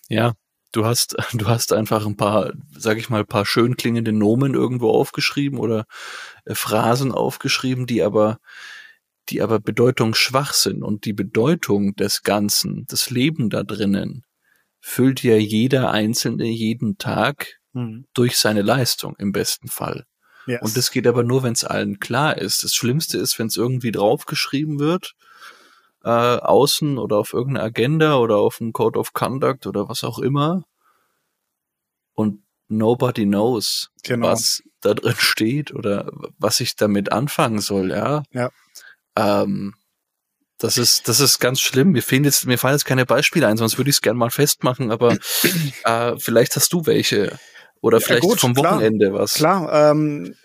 ja, 0.10 0.34
du 0.72 0.86
hast, 0.86 1.16
du 1.34 1.48
hast 1.48 1.74
einfach 1.74 2.06
ein 2.06 2.18
paar, 2.18 2.54
sag 2.78 2.98
ich 2.98 3.10
mal, 3.10 3.26
paar 3.26 3.46
schön 3.46 3.78
klingende 3.78 4.12
Nomen 4.12 4.54
irgendwo 4.54 4.90
aufgeschrieben 4.90 5.60
oder 5.60 5.86
äh, 6.46 6.56
Phrasen 6.56 7.12
aufgeschrieben, 7.12 7.86
die 7.86 8.04
aber, 8.04 8.40
die 9.30 9.42
aber 9.42 9.60
bedeutungsschwach 9.60 10.54
sind 10.54 10.84
und 10.84 11.06
die 11.06 11.14
Bedeutung 11.14 11.96
des 11.96 12.24
Ganzen, 12.24 12.86
das 12.88 13.10
Leben 13.10 13.50
da 13.50 13.64
drinnen, 13.64 14.24
füllt 14.80 15.24
ja 15.24 15.36
jeder 15.36 15.92
Einzelne 15.92 16.46
jeden 16.46 16.98
Tag 16.98 17.60
mhm. 17.74 18.06
durch 18.14 18.38
seine 18.38 18.62
Leistung 18.62 19.16
im 19.18 19.32
besten 19.32 19.68
Fall. 19.68 20.06
Yes. 20.46 20.62
Und 20.62 20.78
das 20.78 20.92
geht 20.92 21.08
aber 21.08 21.24
nur, 21.24 21.44
wenn 21.44 21.54
es 21.54 21.66
allen 21.66 22.00
klar 22.00 22.38
ist. 22.38 22.64
Das 22.64 22.74
Schlimmste 22.74 23.18
ist, 23.18 23.38
wenn 23.38 23.48
es 23.48 23.58
irgendwie 23.58 23.92
draufgeschrieben 23.92 24.80
wird, 24.80 25.14
äh, 26.08 26.40
außen 26.40 26.98
oder 26.98 27.18
auf 27.18 27.34
irgendeine 27.34 27.66
Agenda 27.66 28.16
oder 28.16 28.38
auf 28.38 28.62
einen 28.62 28.72
Code 28.72 28.98
of 28.98 29.12
Conduct 29.12 29.68
oder 29.68 29.90
was 29.90 30.06
auch 30.06 30.20
immer. 30.20 30.64
Und 32.14 32.44
nobody 32.70 33.26
knows, 33.26 33.90
genau. 34.04 34.28
was 34.28 34.64
da 34.80 34.94
drin 34.94 35.16
steht 35.18 35.74
oder 35.74 36.10
was 36.40 36.62
ich 36.62 36.78
damit 36.78 37.12
anfangen 37.12 37.60
soll, 37.60 37.92
ja. 37.92 38.24
Ja. 38.32 38.52
Ähm, 39.18 39.74
das 40.60 40.78
ist, 40.78 41.10
das 41.10 41.20
ist 41.20 41.40
ganz 41.40 41.60
schlimm. 41.60 41.92
Mir 41.92 42.02
fehlen 42.02 42.24
jetzt, 42.24 42.46
mir 42.48 42.58
fallen 42.58 42.76
jetzt 42.76 42.86
keine 42.86 43.06
Beispiele 43.06 43.46
ein, 43.46 43.58
sonst 43.58 43.78
würde 43.78 43.90
ich 43.90 43.98
es 43.98 44.02
gerne 44.02 44.18
mal 44.18 44.32
festmachen, 44.32 44.92
aber 44.92 45.18
äh, 45.84 46.16
vielleicht 46.18 46.56
hast 46.56 46.72
du 46.72 46.86
welche. 46.86 47.38
Oder 47.82 48.00
vielleicht 48.00 48.24
ja, 48.24 48.30
gut, 48.30 48.40
vom 48.40 48.56
Wochenende 48.56 49.10
klar, 49.10 49.20
was. 49.20 49.34
Klar, 49.34 49.92
ähm, 49.92 50.36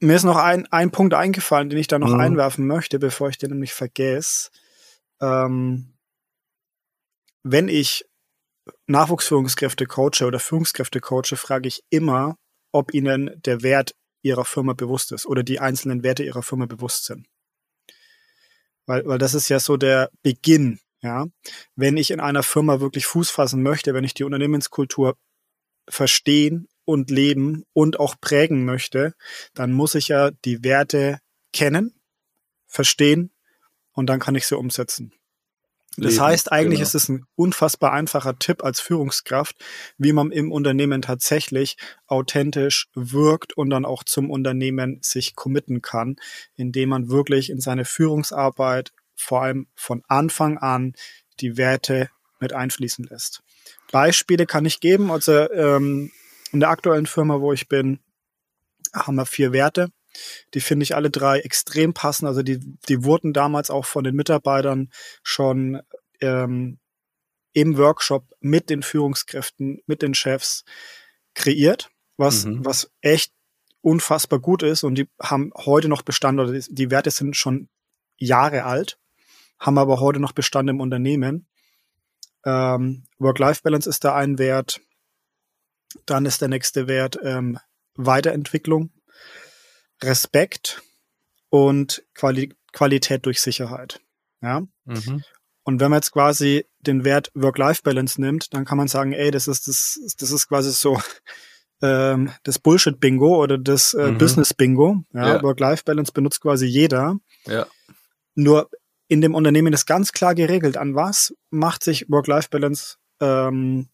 mir 0.00 0.16
ist 0.16 0.24
noch 0.24 0.36
ein, 0.36 0.66
ein 0.72 0.90
Punkt 0.90 1.14
eingefallen, 1.14 1.68
den 1.70 1.78
ich 1.78 1.86
da 1.86 1.98
noch 1.98 2.12
mhm. 2.14 2.20
einwerfen 2.20 2.66
möchte, 2.66 2.98
bevor 2.98 3.28
ich 3.28 3.38
den 3.38 3.50
nämlich 3.50 3.72
vergesse. 3.72 4.50
Ähm, 5.20 5.94
wenn 7.42 7.68
ich 7.68 8.04
Nachwuchsführungskräfte 8.86 9.86
coache 9.86 10.26
oder 10.26 10.40
Führungskräfte 10.40 11.00
coache, 11.00 11.36
frage 11.36 11.68
ich 11.68 11.82
immer, 11.90 12.36
ob 12.72 12.94
ihnen 12.94 13.40
der 13.44 13.62
Wert 13.62 13.94
ihrer 14.22 14.44
Firma 14.44 14.72
bewusst 14.72 15.12
ist 15.12 15.26
oder 15.26 15.42
die 15.42 15.60
einzelnen 15.60 16.02
Werte 16.02 16.24
ihrer 16.24 16.42
Firma 16.42 16.66
bewusst 16.66 17.04
sind. 17.04 17.26
Weil, 18.86 19.06
weil 19.06 19.18
das 19.18 19.34
ist 19.34 19.48
ja 19.48 19.60
so 19.60 19.76
der 19.76 20.10
Beginn, 20.22 20.80
ja. 21.02 21.26
Wenn 21.76 21.96
ich 21.96 22.10
in 22.10 22.20
einer 22.20 22.42
Firma 22.42 22.80
wirklich 22.80 23.06
Fuß 23.06 23.30
fassen 23.30 23.62
möchte, 23.62 23.94
wenn 23.94 24.04
ich 24.04 24.14
die 24.14 24.24
Unternehmenskultur 24.24 25.16
verstehen 25.88 26.68
und 26.90 27.10
leben 27.10 27.64
und 27.72 27.98
auch 27.98 28.16
prägen 28.20 28.64
möchte, 28.64 29.14
dann 29.54 29.72
muss 29.72 29.94
ich 29.94 30.08
ja 30.08 30.30
die 30.44 30.64
Werte 30.64 31.20
kennen, 31.52 31.94
verstehen 32.66 33.30
und 33.92 34.06
dann 34.06 34.20
kann 34.20 34.34
ich 34.34 34.46
sie 34.46 34.56
umsetzen. 34.56 35.12
Das 35.96 36.14
Leben, 36.14 36.24
heißt, 36.24 36.52
eigentlich 36.52 36.78
genau. 36.78 36.86
ist 36.88 36.94
es 36.94 37.08
ein 37.08 37.24
unfassbar 37.34 37.92
einfacher 37.92 38.38
Tipp 38.38 38.62
als 38.62 38.80
Führungskraft, 38.80 39.56
wie 39.98 40.12
man 40.12 40.30
im 40.30 40.52
Unternehmen 40.52 41.02
tatsächlich 41.02 41.76
authentisch 42.06 42.88
wirkt 42.94 43.56
und 43.56 43.70
dann 43.70 43.84
auch 43.84 44.04
zum 44.04 44.30
Unternehmen 44.30 44.98
sich 45.02 45.34
committen 45.34 45.82
kann, 45.82 46.16
indem 46.54 46.90
man 46.90 47.08
wirklich 47.08 47.50
in 47.50 47.60
seine 47.60 47.84
Führungsarbeit 47.84 48.92
vor 49.16 49.42
allem 49.42 49.66
von 49.74 50.02
Anfang 50.06 50.58
an 50.58 50.94
die 51.40 51.56
Werte 51.56 52.08
mit 52.38 52.52
einfließen 52.52 53.04
lässt. 53.04 53.42
Beispiele 53.92 54.46
kann 54.46 54.64
ich 54.64 54.80
geben. 54.80 55.10
Also 55.10 55.50
ähm, 55.50 56.12
in 56.52 56.60
der 56.60 56.70
aktuellen 56.70 57.06
Firma, 57.06 57.40
wo 57.40 57.52
ich 57.52 57.68
bin, 57.68 58.00
haben 58.92 59.16
wir 59.16 59.26
vier 59.26 59.52
Werte. 59.52 59.88
Die 60.54 60.60
finde 60.60 60.82
ich 60.84 60.96
alle 60.96 61.10
drei 61.10 61.40
extrem 61.40 61.94
passend. 61.94 62.26
Also 62.26 62.42
die, 62.42 62.58
die 62.88 63.04
wurden 63.04 63.32
damals 63.32 63.70
auch 63.70 63.84
von 63.84 64.04
den 64.04 64.16
Mitarbeitern 64.16 64.90
schon 65.22 65.80
ähm, 66.20 66.78
im 67.52 67.76
Workshop 67.78 68.26
mit 68.40 68.70
den 68.70 68.82
Führungskräften, 68.82 69.82
mit 69.86 70.02
den 70.02 70.14
Chefs 70.14 70.64
kreiert, 71.34 71.90
was, 72.16 72.44
mhm. 72.44 72.64
was 72.64 72.90
echt 73.00 73.32
unfassbar 73.82 74.38
gut 74.38 74.62
ist 74.62 74.84
und 74.84 74.96
die 74.96 75.08
haben 75.20 75.52
heute 75.56 75.88
noch 75.88 76.02
Bestand 76.02 76.38
oder 76.38 76.52
die, 76.52 76.64
die 76.68 76.90
Werte 76.90 77.10
sind 77.10 77.36
schon 77.36 77.68
Jahre 78.18 78.64
alt, 78.64 78.98
haben 79.58 79.78
aber 79.78 80.00
heute 80.00 80.20
noch 80.20 80.32
Bestand 80.32 80.68
im 80.68 80.80
Unternehmen. 80.80 81.46
Ähm, 82.44 83.04
Work-Life-Balance 83.18 83.88
ist 83.88 84.04
da 84.04 84.14
ein 84.14 84.38
Wert, 84.38 84.80
dann 86.06 86.26
ist 86.26 86.40
der 86.40 86.48
nächste 86.48 86.86
Wert 86.86 87.18
ähm, 87.22 87.58
Weiterentwicklung, 87.94 88.90
Respekt 90.02 90.82
und 91.48 92.04
Quali 92.14 92.54
Qualität 92.72 93.26
durch 93.26 93.40
Sicherheit. 93.40 94.00
Ja. 94.40 94.62
Mhm. 94.84 95.24
Und 95.64 95.80
wenn 95.80 95.90
man 95.90 95.98
jetzt 95.98 96.12
quasi 96.12 96.66
den 96.80 97.04
Wert 97.04 97.30
Work-Life-Balance 97.34 98.20
nimmt, 98.20 98.54
dann 98.54 98.64
kann 98.64 98.78
man 98.78 98.88
sagen, 98.88 99.12
ey, 99.12 99.30
das 99.30 99.48
ist 99.48 99.68
das, 99.68 100.00
das 100.18 100.30
ist 100.30 100.48
quasi 100.48 100.70
so 100.70 101.00
ähm, 101.82 102.30
das 102.44 102.58
Bullshit-Bingo 102.58 103.42
oder 103.42 103.58
das 103.58 103.94
äh, 103.94 104.10
mhm. 104.10 104.18
Business-Bingo. 104.18 105.04
Ja, 105.12 105.36
ja. 105.36 105.42
Work-Life-Balance 105.42 106.12
benutzt 106.12 106.40
quasi 106.40 106.66
jeder. 106.66 107.16
Ja. 107.46 107.66
Nur 108.34 108.70
in 109.08 109.20
dem 109.20 109.34
Unternehmen 109.34 109.72
ist 109.72 109.86
ganz 109.86 110.12
klar 110.12 110.34
geregelt, 110.34 110.76
an 110.76 110.94
was 110.94 111.34
macht 111.50 111.82
sich 111.82 112.08
Work-Life-Balance, 112.08 112.96
ähm, 113.20 113.88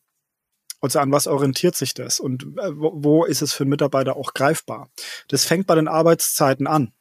also 0.81 0.99
an 0.99 1.13
was 1.13 1.27
orientiert 1.27 1.77
sich 1.77 1.95
das 1.95 2.21
und 2.21 2.45
äh, 2.59 2.71
wo, 2.75 3.25
ist 3.25 3.43
es 3.43 3.53
für 3.53 3.65
Mitarbeiter 3.65 4.17
auch 4.17 4.35
greifbar. 4.35 4.89
Das 5.29 5.45
fängt 5.45 5.67
bei 5.67 5.75
den 5.75 5.89
Arbeitszeiten 5.89 6.67
an. 6.67 6.93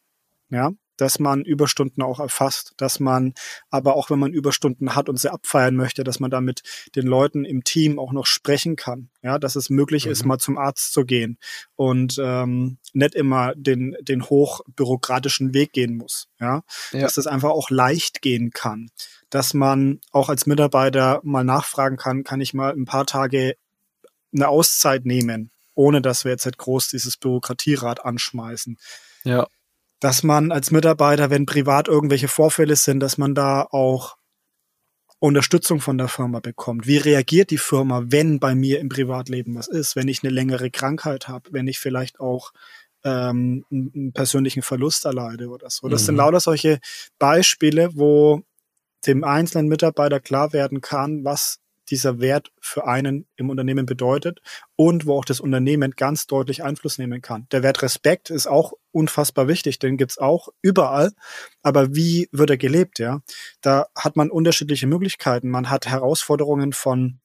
Ja, 0.49 0.71
dass 0.97 1.19
man 1.19 1.41
Überstunden 1.41 2.01
auch 2.01 2.19
erfasst, 2.19 2.73
dass 2.77 2.99
man 2.99 3.33
aber 3.69 3.95
auch 3.95 4.09
wenn 4.09 4.19
man 4.19 4.33
Überstunden 4.33 4.95
hat 4.95 5.09
und 5.09 5.19
sie 5.19 5.31
abfeiern 5.31 5.75
möchte, 5.75 6.03
dass 6.03 6.19
man 6.19 6.31
damit 6.31 6.61
den 6.95 7.05
Leuten 7.05 7.45
im 7.45 7.63
Team 7.63 7.99
auch 7.99 8.11
noch 8.11 8.25
sprechen 8.25 8.75
kann, 8.75 9.09
ja, 9.21 9.39
dass 9.39 9.55
es 9.55 9.69
möglich 9.69 10.05
mhm. 10.05 10.11
ist, 10.11 10.25
mal 10.25 10.37
zum 10.37 10.57
Arzt 10.57 10.93
zu 10.93 11.05
gehen 11.05 11.37
und 11.75 12.17
ähm, 12.19 12.77
nicht 12.93 13.15
immer 13.15 13.53
den 13.55 13.95
den 14.01 14.23
hochbürokratischen 14.23 15.53
Weg 15.53 15.73
gehen 15.73 15.97
muss, 15.97 16.27
ja? 16.39 16.63
ja, 16.91 17.01
dass 17.01 17.15
das 17.15 17.27
einfach 17.27 17.49
auch 17.49 17.69
leicht 17.69 18.21
gehen 18.21 18.51
kann, 18.51 18.89
dass 19.29 19.53
man 19.53 19.99
auch 20.11 20.29
als 20.29 20.45
Mitarbeiter 20.45 21.19
mal 21.23 21.43
nachfragen 21.43 21.97
kann, 21.97 22.23
kann 22.23 22.41
ich 22.41 22.53
mal 22.53 22.71
ein 22.73 22.85
paar 22.85 23.05
Tage 23.05 23.55
eine 24.35 24.49
Auszeit 24.49 25.05
nehmen, 25.05 25.51
ohne 25.73 26.01
dass 26.01 26.25
wir 26.25 26.31
jetzt 26.31 26.45
halt 26.45 26.57
groß 26.57 26.89
dieses 26.89 27.17
Bürokratierad 27.17 28.05
anschmeißen. 28.05 28.77
Ja 29.23 29.47
dass 29.99 30.23
man 30.23 30.51
als 30.51 30.71
Mitarbeiter, 30.71 31.29
wenn 31.29 31.45
privat 31.45 31.87
irgendwelche 31.87 32.27
Vorfälle 32.27 32.75
sind, 32.75 32.99
dass 32.99 33.17
man 33.17 33.33
da 33.33 33.63
auch 33.63 34.17
Unterstützung 35.19 35.79
von 35.79 35.97
der 35.97 36.07
Firma 36.09 36.39
bekommt. 36.39 36.85
Wie 36.85 36.97
reagiert 36.97 37.49
die 37.49 37.57
Firma, 37.57 38.03
wenn 38.05 38.39
bei 38.39 38.53
mir 38.53 38.79
im 38.79 38.89
Privatleben 38.89 39.55
was 39.55 39.67
ist, 39.67 39.95
wenn 39.95 40.07
ich 40.07 40.23
eine 40.23 40.31
längere 40.31 40.69
Krankheit 40.69 41.27
habe, 41.27 41.53
wenn 41.53 41.67
ich 41.67 41.79
vielleicht 41.79 42.19
auch 42.19 42.51
ähm, 43.03 43.65
einen 43.71 44.11
persönlichen 44.13 44.61
Verlust 44.61 45.05
erleide 45.05 45.47
oder 45.47 45.69
so. 45.69 45.87
Das 45.87 46.03
mhm. 46.03 46.05
sind 46.05 46.15
lauter 46.17 46.39
solche 46.39 46.79
Beispiele, 47.17 47.89
wo 47.95 48.43
dem 49.07 49.23
einzelnen 49.23 49.67
Mitarbeiter 49.67 50.19
klar 50.19 50.53
werden 50.53 50.81
kann, 50.81 51.23
was 51.23 51.59
dieser 51.89 52.19
Wert 52.19 52.51
für 52.59 52.87
einen 52.87 53.27
im 53.35 53.49
Unternehmen 53.49 53.85
bedeutet 53.85 54.41
und 54.75 55.05
wo 55.05 55.17
auch 55.17 55.25
das 55.25 55.39
Unternehmen 55.39 55.91
ganz 55.91 56.27
deutlich 56.27 56.63
Einfluss 56.63 56.97
nehmen 56.97 57.21
kann. 57.21 57.47
Der 57.51 57.63
Wert 57.63 57.81
Respekt 57.81 58.29
ist 58.29 58.47
auch 58.47 58.73
unfassbar 58.91 59.47
wichtig, 59.47 59.79
den 59.79 59.97
gibt's 59.97 60.17
auch 60.17 60.49
überall. 60.61 61.11
Aber 61.61 61.95
wie 61.95 62.29
wird 62.31 62.49
er 62.49 62.57
gelebt, 62.57 62.99
ja? 62.99 63.21
Da 63.61 63.87
hat 63.95 64.15
man 64.15 64.31
unterschiedliche 64.31 64.87
Möglichkeiten. 64.87 65.49
Man 65.49 65.69
hat 65.69 65.87
Herausforderungen 65.87 66.73
von 66.73 67.19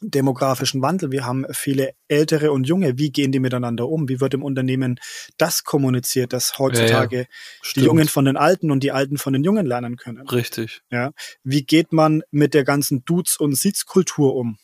demografischen 0.00 0.82
Wandel. 0.82 1.10
Wir 1.10 1.26
haben 1.26 1.44
viele 1.52 1.92
ältere 2.08 2.52
und 2.52 2.64
junge. 2.64 2.98
Wie 2.98 3.10
gehen 3.10 3.32
die 3.32 3.40
miteinander 3.40 3.88
um? 3.88 4.08
Wie 4.08 4.20
wird 4.20 4.34
im 4.34 4.42
Unternehmen 4.42 4.98
das 5.36 5.64
kommuniziert, 5.64 6.32
dass 6.32 6.58
heutzutage 6.58 7.16
ja, 7.16 7.22
ja. 7.22 7.72
die 7.76 7.80
Jungen 7.82 8.08
von 8.08 8.24
den 8.24 8.36
Alten 8.36 8.70
und 8.70 8.82
die 8.82 8.92
Alten 8.92 9.18
von 9.18 9.32
den 9.32 9.44
Jungen 9.44 9.66
lernen 9.66 9.96
können? 9.96 10.26
Richtig. 10.28 10.82
Ja. 10.90 11.12
Wie 11.44 11.64
geht 11.64 11.92
man 11.92 12.22
mit 12.30 12.54
der 12.54 12.64
ganzen 12.64 13.04
Dudes- 13.04 13.36
und 13.36 13.56
Sitzkultur 13.56 14.34
um? 14.34 14.58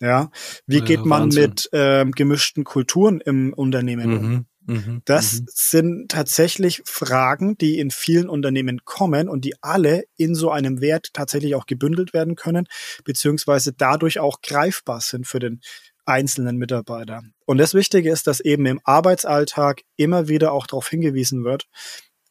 Ja. 0.00 0.30
Wie 0.66 0.78
ja, 0.78 0.84
geht 0.84 1.04
man 1.04 1.24
Wahnsinn. 1.24 1.50
mit 1.50 1.68
ähm, 1.72 2.12
gemischten 2.12 2.64
Kulturen 2.64 3.20
im 3.20 3.52
Unternehmen 3.52 4.10
mhm. 4.10 4.16
um? 4.16 4.46
Mhm, 4.66 5.02
das 5.04 5.40
mhm. 5.40 5.46
sind 5.48 6.10
tatsächlich 6.10 6.82
Fragen, 6.86 7.58
die 7.58 7.78
in 7.78 7.90
vielen 7.90 8.28
Unternehmen 8.28 8.84
kommen 8.84 9.28
und 9.28 9.44
die 9.44 9.62
alle 9.62 10.04
in 10.16 10.34
so 10.34 10.50
einem 10.50 10.80
Wert 10.80 11.10
tatsächlich 11.12 11.54
auch 11.54 11.66
gebündelt 11.66 12.14
werden 12.14 12.34
können, 12.34 12.66
beziehungsweise 13.04 13.72
dadurch 13.72 14.20
auch 14.20 14.40
greifbar 14.40 15.00
sind 15.00 15.26
für 15.26 15.38
den 15.38 15.60
einzelnen 16.06 16.56
Mitarbeiter. 16.56 17.22
Und 17.46 17.58
das 17.58 17.74
Wichtige 17.74 18.10
ist, 18.10 18.26
dass 18.26 18.40
eben 18.40 18.66
im 18.66 18.80
Arbeitsalltag 18.84 19.82
immer 19.96 20.28
wieder 20.28 20.52
auch 20.52 20.66
darauf 20.66 20.88
hingewiesen 20.88 21.44
wird, 21.44 21.68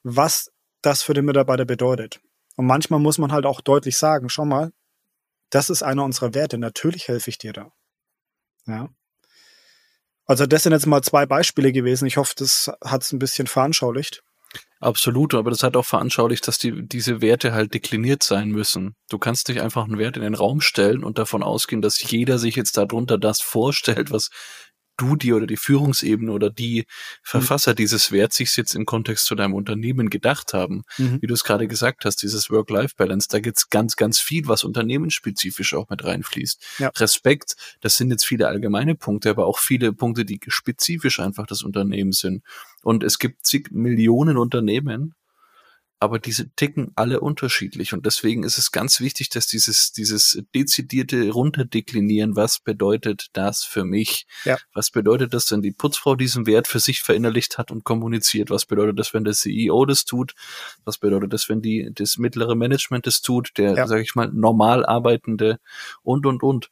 was 0.03 0.51
das 0.81 1.03
für 1.03 1.13
den 1.13 1.25
Mitarbeiter 1.25 1.65
bedeutet. 1.65 2.19
Und 2.55 2.65
manchmal 2.65 2.99
muss 2.99 3.17
man 3.17 3.31
halt 3.31 3.45
auch 3.45 3.62
deutlich 3.62 3.97
sagen, 3.97 4.29
schau 4.29 4.45
mal, 4.45 4.71
das 5.49 5.69
ist 5.69 5.84
einer 5.84 6.03
unserer 6.03 6.34
Werte, 6.34 6.57
natürlich 6.57 7.07
helfe 7.07 7.29
ich 7.29 7.38
dir 7.38 7.53
da. 7.53 7.71
Ja. 8.65 8.89
Also 10.25 10.45
das 10.45 10.63
sind 10.63 10.71
jetzt 10.71 10.88
mal 10.88 11.01
zwei 11.01 11.25
Beispiele 11.25 11.71
gewesen. 11.71 12.05
Ich 12.05 12.17
hoffe, 12.17 12.33
das 12.38 12.71
hat 12.83 13.03
es 13.03 13.12
ein 13.12 13.19
bisschen 13.19 13.47
veranschaulicht. 13.47 14.23
Absolut, 14.79 15.33
aber 15.33 15.49
das 15.49 15.63
hat 15.63 15.77
auch 15.77 15.86
veranschaulicht, 15.86 16.47
dass 16.47 16.57
die, 16.57 16.86
diese 16.86 17.21
Werte 17.21 17.53
halt 17.53 17.73
dekliniert 17.73 18.21
sein 18.21 18.49
müssen. 18.49 18.95
Du 19.09 19.17
kannst 19.17 19.47
nicht 19.47 19.62
einfach 19.62 19.86
einen 19.86 19.97
Wert 19.97 20.17
in 20.17 20.23
den 20.23 20.36
Raum 20.36 20.59
stellen 20.62 21.03
und 21.03 21.17
davon 21.17 21.41
ausgehen, 21.41 21.81
dass 21.81 22.01
jeder 22.01 22.38
sich 22.38 22.55
jetzt 22.55 22.77
darunter 22.77 23.17
das 23.17 23.41
vorstellt, 23.41 24.12
was 24.12 24.29
du 24.97 25.15
dir 25.15 25.36
oder 25.36 25.47
die 25.47 25.58
Führungsebene 25.58 26.32
oder 26.32 26.49
die 26.49 26.86
Verfasser 27.23 27.71
mhm. 27.71 27.75
dieses 27.77 28.12
Werts 28.12 28.38
sich 28.38 28.56
jetzt 28.56 28.75
im 28.75 28.86
Kontext 28.86 29.25
zu 29.25 29.36
deinem 29.36 29.53
Unternehmen 29.53 30.10
gedacht 30.10 30.53
haben. 30.53 30.84
Mhm. 30.97 31.21
Wie 31.21 31.27
du 31.27 31.34
es 31.34 31.43
gerade 31.43 31.67
gesagt 31.67 32.06
hast, 32.06 32.21
dieses 32.21 32.49
Work-Life-Balance, 32.49 33.27
da 33.29 33.39
gibt's 33.39 33.69
ganz, 33.69 33.95
ganz 33.95 34.19
viel, 34.19 34.47
was 34.47 34.63
unternehmensspezifisch 34.63 35.73
auch 35.73 35.89
mit 35.89 36.03
reinfließt. 36.03 36.63
Ja. 36.79 36.91
Respekt, 36.97 37.56
das 37.82 37.97
sind 37.97 38.12
jetzt 38.12 38.25
viele 38.25 38.47
allgemeine 38.47 38.95
Punkte, 38.95 39.29
aber 39.29 39.45
auch 39.45 39.60
viele 39.60 39.93
Punkte, 39.93 40.25
die 40.25 40.39
spezifisch 40.47 41.19
einfach 41.19 41.47
das 41.47 41.63
Unternehmen 41.63 42.12
sind. 42.12 42.43
Und 42.84 43.03
es 43.03 43.19
gibt 43.19 43.45
zig 43.45 43.71
Millionen 43.71 44.38
Unternehmen, 44.38 45.15
aber 46.03 46.19
diese 46.19 46.49
ticken 46.55 46.91
alle 46.95 47.19
unterschiedlich 47.21 47.93
und 47.93 48.05
deswegen 48.05 48.43
ist 48.43 48.57
es 48.57 48.71
ganz 48.71 48.99
wichtig, 48.99 49.29
dass 49.29 49.47
dieses 49.47 49.91
dieses 49.91 50.43
dezidierte 50.53 51.29
runterdeklinieren, 51.29 52.35
was 52.35 52.59
bedeutet 52.59 53.27
das 53.33 53.63
für 53.63 53.85
mich? 53.85 54.27
Ja. 54.45 54.57
Was 54.73 54.91
bedeutet 54.91 55.33
das, 55.33 55.49
wenn 55.51 55.61
die 55.61 55.71
Putzfrau 55.71 56.15
diesen 56.15 56.45
Wert 56.45 56.67
für 56.67 56.79
sich 56.79 57.01
verinnerlicht 57.01 57.57
hat 57.57 57.71
und 57.71 57.83
kommuniziert? 57.83 58.49
Was 58.49 58.65
bedeutet 58.65 58.99
das, 58.99 59.13
wenn 59.13 59.23
der 59.23 59.33
CEO 59.33 59.85
das 59.85 60.05
tut? 60.05 60.35
Was 60.85 60.97
bedeutet 60.97 61.33
das, 61.33 61.49
wenn 61.49 61.61
die 61.61 61.89
das 61.93 62.17
mittlere 62.17 62.55
Management 62.55 63.07
das 63.07 63.21
tut, 63.21 63.57
der 63.57 63.73
ja. 63.75 63.87
sage 63.87 64.01
ich 64.01 64.15
mal 64.15 64.29
normal 64.31 64.85
arbeitende 64.85 65.59
und 66.03 66.25
und 66.25 66.43
und 66.43 66.69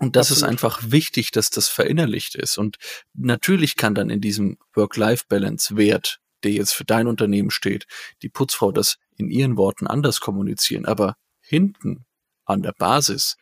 und 0.00 0.16
das 0.16 0.32
Absolut. 0.32 0.42
ist 0.42 0.48
einfach 0.48 0.80
wichtig, 0.90 1.30
dass 1.30 1.50
das 1.50 1.68
verinnerlicht 1.68 2.34
ist. 2.34 2.58
Und 2.58 2.78
natürlich 3.14 3.76
kann 3.76 3.94
dann 3.94 4.10
in 4.10 4.20
diesem 4.20 4.58
Work-Life-Balance-Wert 4.74 6.18
der 6.44 6.52
jetzt 6.52 6.72
für 6.72 6.84
dein 6.84 7.06
Unternehmen 7.06 7.50
steht, 7.50 7.86
die 8.22 8.28
Putzfrau 8.28 8.72
das 8.72 8.96
in 9.16 9.30
ihren 9.30 9.56
Worten 9.56 9.86
anders 9.86 10.20
kommunizieren, 10.20 10.86
aber 10.86 11.16
hinten 11.40 12.04
an 12.44 12.62
der 12.62 12.72
Basis 12.72 13.36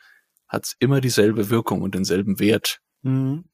hat 0.48 0.66
es 0.66 0.76
immer 0.78 1.00
dieselbe 1.00 1.50
Wirkung 1.50 1.82
und 1.82 1.94
denselben 1.94 2.38
Wert. 2.38 2.80
Mhm. 3.02 3.44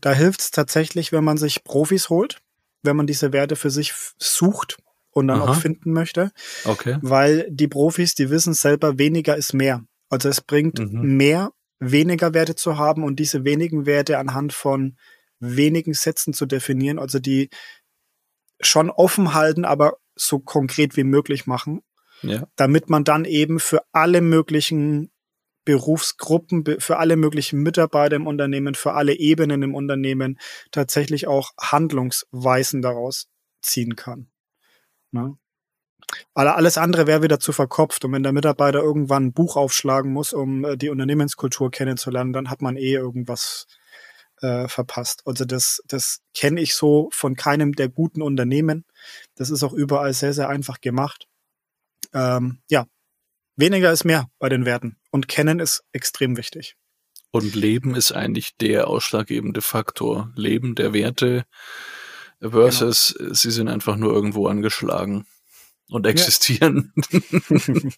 Da 0.00 0.12
hilft 0.12 0.40
es 0.40 0.50
tatsächlich, 0.50 1.12
wenn 1.12 1.24
man 1.24 1.36
sich 1.36 1.64
Profis 1.64 2.08
holt, 2.08 2.40
wenn 2.82 2.96
man 2.96 3.06
diese 3.06 3.32
Werte 3.32 3.56
für 3.56 3.70
sich 3.70 3.92
sucht 4.18 4.76
und 5.10 5.28
dann 5.28 5.40
Aha. 5.40 5.52
auch 5.52 5.56
finden 5.56 5.92
möchte. 5.92 6.30
Okay. 6.64 6.98
Weil 7.02 7.46
die 7.50 7.68
Profis, 7.68 8.14
die 8.14 8.30
wissen 8.30 8.54
selber, 8.54 8.98
weniger 8.98 9.36
ist 9.36 9.52
mehr. 9.52 9.84
Also 10.08 10.28
es 10.28 10.40
bringt 10.40 10.78
mhm. 10.78 11.16
mehr, 11.16 11.52
weniger 11.78 12.34
Werte 12.34 12.54
zu 12.54 12.78
haben 12.78 13.02
und 13.04 13.16
diese 13.18 13.44
wenigen 13.44 13.86
Werte 13.86 14.18
anhand 14.18 14.52
von 14.52 14.96
wenigen 15.40 15.94
Sätzen 15.94 16.32
zu 16.32 16.46
definieren. 16.46 16.98
Also 16.98 17.18
die 17.18 17.50
schon 18.60 18.90
offen 18.90 19.34
halten, 19.34 19.64
aber 19.64 19.98
so 20.14 20.38
konkret 20.38 20.96
wie 20.96 21.04
möglich 21.04 21.46
machen. 21.46 21.82
Ja. 22.22 22.46
Damit 22.56 22.88
man 22.88 23.04
dann 23.04 23.24
eben 23.24 23.60
für 23.60 23.82
alle 23.92 24.20
möglichen 24.20 25.10
Berufsgruppen, 25.64 26.64
für 26.78 26.98
alle 26.98 27.16
möglichen 27.16 27.62
Mitarbeiter 27.62 28.16
im 28.16 28.26
Unternehmen, 28.26 28.74
für 28.74 28.92
alle 28.92 29.14
Ebenen 29.14 29.62
im 29.62 29.74
Unternehmen 29.74 30.38
tatsächlich 30.70 31.26
auch 31.26 31.52
Handlungsweisen 31.58 32.82
daraus 32.82 33.28
ziehen 33.62 33.96
kann. 33.96 34.28
Ne? 35.10 35.36
Alles 36.34 36.76
andere 36.76 37.06
wäre 37.06 37.22
wieder 37.22 37.40
zu 37.40 37.52
verkopft. 37.52 38.04
Und 38.04 38.12
wenn 38.12 38.22
der 38.22 38.32
Mitarbeiter 38.32 38.80
irgendwann 38.80 39.26
ein 39.26 39.32
Buch 39.32 39.56
aufschlagen 39.56 40.12
muss, 40.12 40.32
um 40.32 40.64
äh, 40.64 40.76
die 40.76 40.90
Unternehmenskultur 40.90 41.70
kennenzulernen, 41.70 42.32
dann 42.32 42.50
hat 42.50 42.60
man 42.60 42.76
eh 42.76 42.92
irgendwas 42.92 43.66
äh, 44.44 44.68
verpasst. 44.68 45.22
Also 45.24 45.46
das, 45.46 45.82
das 45.88 46.20
kenne 46.34 46.60
ich 46.60 46.74
so 46.74 47.08
von 47.12 47.34
keinem 47.34 47.72
der 47.72 47.88
guten 47.88 48.20
Unternehmen. 48.20 48.84
Das 49.36 49.48
ist 49.48 49.62
auch 49.62 49.72
überall 49.72 50.12
sehr, 50.12 50.34
sehr 50.34 50.50
einfach 50.50 50.82
gemacht. 50.82 51.26
Ähm, 52.12 52.58
ja, 52.68 52.86
weniger 53.56 53.90
ist 53.90 54.04
mehr 54.04 54.28
bei 54.38 54.50
den 54.50 54.66
Werten 54.66 54.98
und 55.10 55.28
kennen 55.28 55.60
ist 55.60 55.82
extrem 55.92 56.36
wichtig. 56.36 56.76
Und 57.30 57.54
Leben 57.54 57.94
ist 57.94 58.12
eigentlich 58.12 58.54
der 58.58 58.86
ausschlaggebende 58.86 59.62
Faktor. 59.62 60.30
Leben 60.36 60.74
der 60.74 60.92
Werte 60.92 61.46
versus 62.40 63.14
genau. 63.16 63.32
sie 63.32 63.50
sind 63.50 63.68
einfach 63.68 63.96
nur 63.96 64.12
irgendwo 64.12 64.46
angeschlagen 64.46 65.26
und 65.88 66.06
existieren. 66.06 66.92
Ja. 67.10 67.90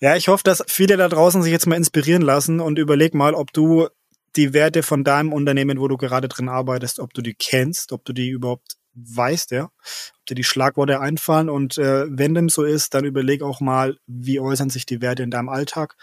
ja, 0.00 0.16
ich 0.16 0.26
hoffe, 0.26 0.42
dass 0.42 0.64
viele 0.66 0.96
da 0.96 1.08
draußen 1.08 1.42
sich 1.42 1.52
jetzt 1.52 1.66
mal 1.66 1.76
inspirieren 1.76 2.22
lassen 2.22 2.58
und 2.58 2.80
überleg 2.80 3.14
mal, 3.14 3.34
ob 3.34 3.52
du 3.52 3.88
die 4.36 4.52
Werte 4.52 4.82
von 4.82 5.04
deinem 5.04 5.32
Unternehmen, 5.32 5.78
wo 5.78 5.88
du 5.88 5.96
gerade 5.96 6.28
drin 6.28 6.48
arbeitest, 6.48 6.98
ob 6.98 7.14
du 7.14 7.22
die 7.22 7.34
kennst, 7.34 7.92
ob 7.92 8.04
du 8.04 8.12
die 8.12 8.28
überhaupt 8.28 8.76
weißt, 8.94 9.50
ja, 9.50 9.64
ob 9.64 10.26
dir 10.28 10.34
die 10.34 10.44
Schlagworte 10.44 11.00
einfallen 11.00 11.48
und 11.48 11.78
äh, 11.78 12.06
wenn 12.08 12.34
dem 12.34 12.48
so 12.48 12.64
ist, 12.64 12.94
dann 12.94 13.04
überleg 13.04 13.42
auch 13.42 13.60
mal, 13.60 13.98
wie 14.06 14.40
äußern 14.40 14.70
sich 14.70 14.86
die 14.86 15.00
Werte 15.02 15.22
in 15.22 15.30
deinem 15.30 15.48
Alltag. 15.48 15.96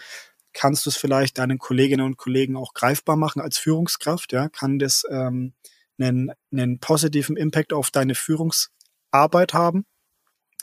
Kannst 0.52 0.84
du 0.84 0.90
es 0.90 0.96
vielleicht 0.96 1.38
deinen 1.38 1.58
Kolleginnen 1.58 2.04
und 2.04 2.18
Kollegen 2.18 2.56
auch 2.56 2.74
greifbar 2.74 3.16
machen 3.16 3.40
als 3.40 3.56
Führungskraft? 3.56 4.32
Ja, 4.32 4.50
kann 4.50 4.78
das 4.78 5.04
ähm, 5.10 5.54
einen, 5.98 6.32
einen 6.52 6.78
positiven 6.78 7.36
Impact 7.36 7.72
auf 7.72 7.90
deine 7.90 8.14
Führungsarbeit 8.14 9.54
haben? 9.54 9.86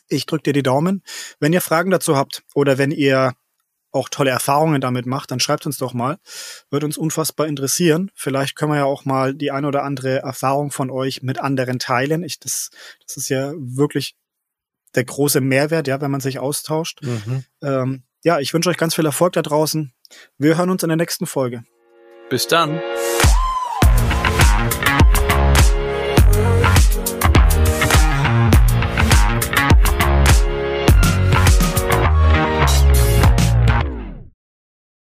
Ich 0.08 0.28
drücke 0.28 0.44
dir 0.44 0.54
die 0.54 0.64
Daumen. 0.64 1.04
Wenn 1.40 1.54
ihr 1.54 1.62
Fragen 1.62 1.90
dazu 1.90 2.16
habt 2.16 2.44
oder 2.54 2.78
wenn 2.78 2.92
ihr 2.92 3.34
auch 3.92 4.10
tolle 4.10 4.30
Erfahrungen 4.30 4.82
damit 4.82 5.06
macht, 5.06 5.32
dann 5.32 5.40
schreibt 5.40 5.66
uns 5.66 5.78
doch 5.78 5.94
mal. 5.94 6.18
Wird 6.70 6.84
uns 6.84 6.98
unfassbar 6.98 7.48
interessieren. 7.48 8.12
Vielleicht 8.16 8.56
können 8.56 8.72
wir 8.72 8.78
ja 8.78 8.86
auch 8.86 9.06
mal 9.06 9.34
die 9.34 9.52
ein 9.52 9.66
oder 9.66 9.84
andere 9.84 10.20
Erfahrung 10.20 10.72
von 10.72 10.90
euch 10.92 11.24
mit 11.24 11.40
anderen 11.40 11.80
teilen. 11.80 12.24
Ich, 12.24 12.40
das, 12.40 12.70
das 13.06 13.18
ist 13.18 13.30
ja 13.30 13.54
wirklich 13.56 14.16
der 14.96 15.06
große 15.06 15.42
Mehrwert, 15.42 15.88
ja, 15.88 16.02
wenn 16.02 16.12
man 16.12 16.22
sich 16.22 16.40
austauscht. 16.40 17.02
Mhm. 17.02 17.46
Ähm, 17.62 18.04
ja, 18.24 18.40
ich 18.40 18.54
wünsche 18.54 18.70
euch 18.70 18.78
ganz 18.78 18.96
viel 18.96 19.06
Erfolg 19.06 19.34
da 19.34 19.42
draußen. 19.42 19.94
Wir 20.38 20.58
hören 20.58 20.70
uns 20.70 20.84
in 20.84 20.90
der 20.90 20.98
nächsten 20.98 21.26
Folge. 21.26 21.64
Bis 22.30 22.48
dann. 22.48 22.82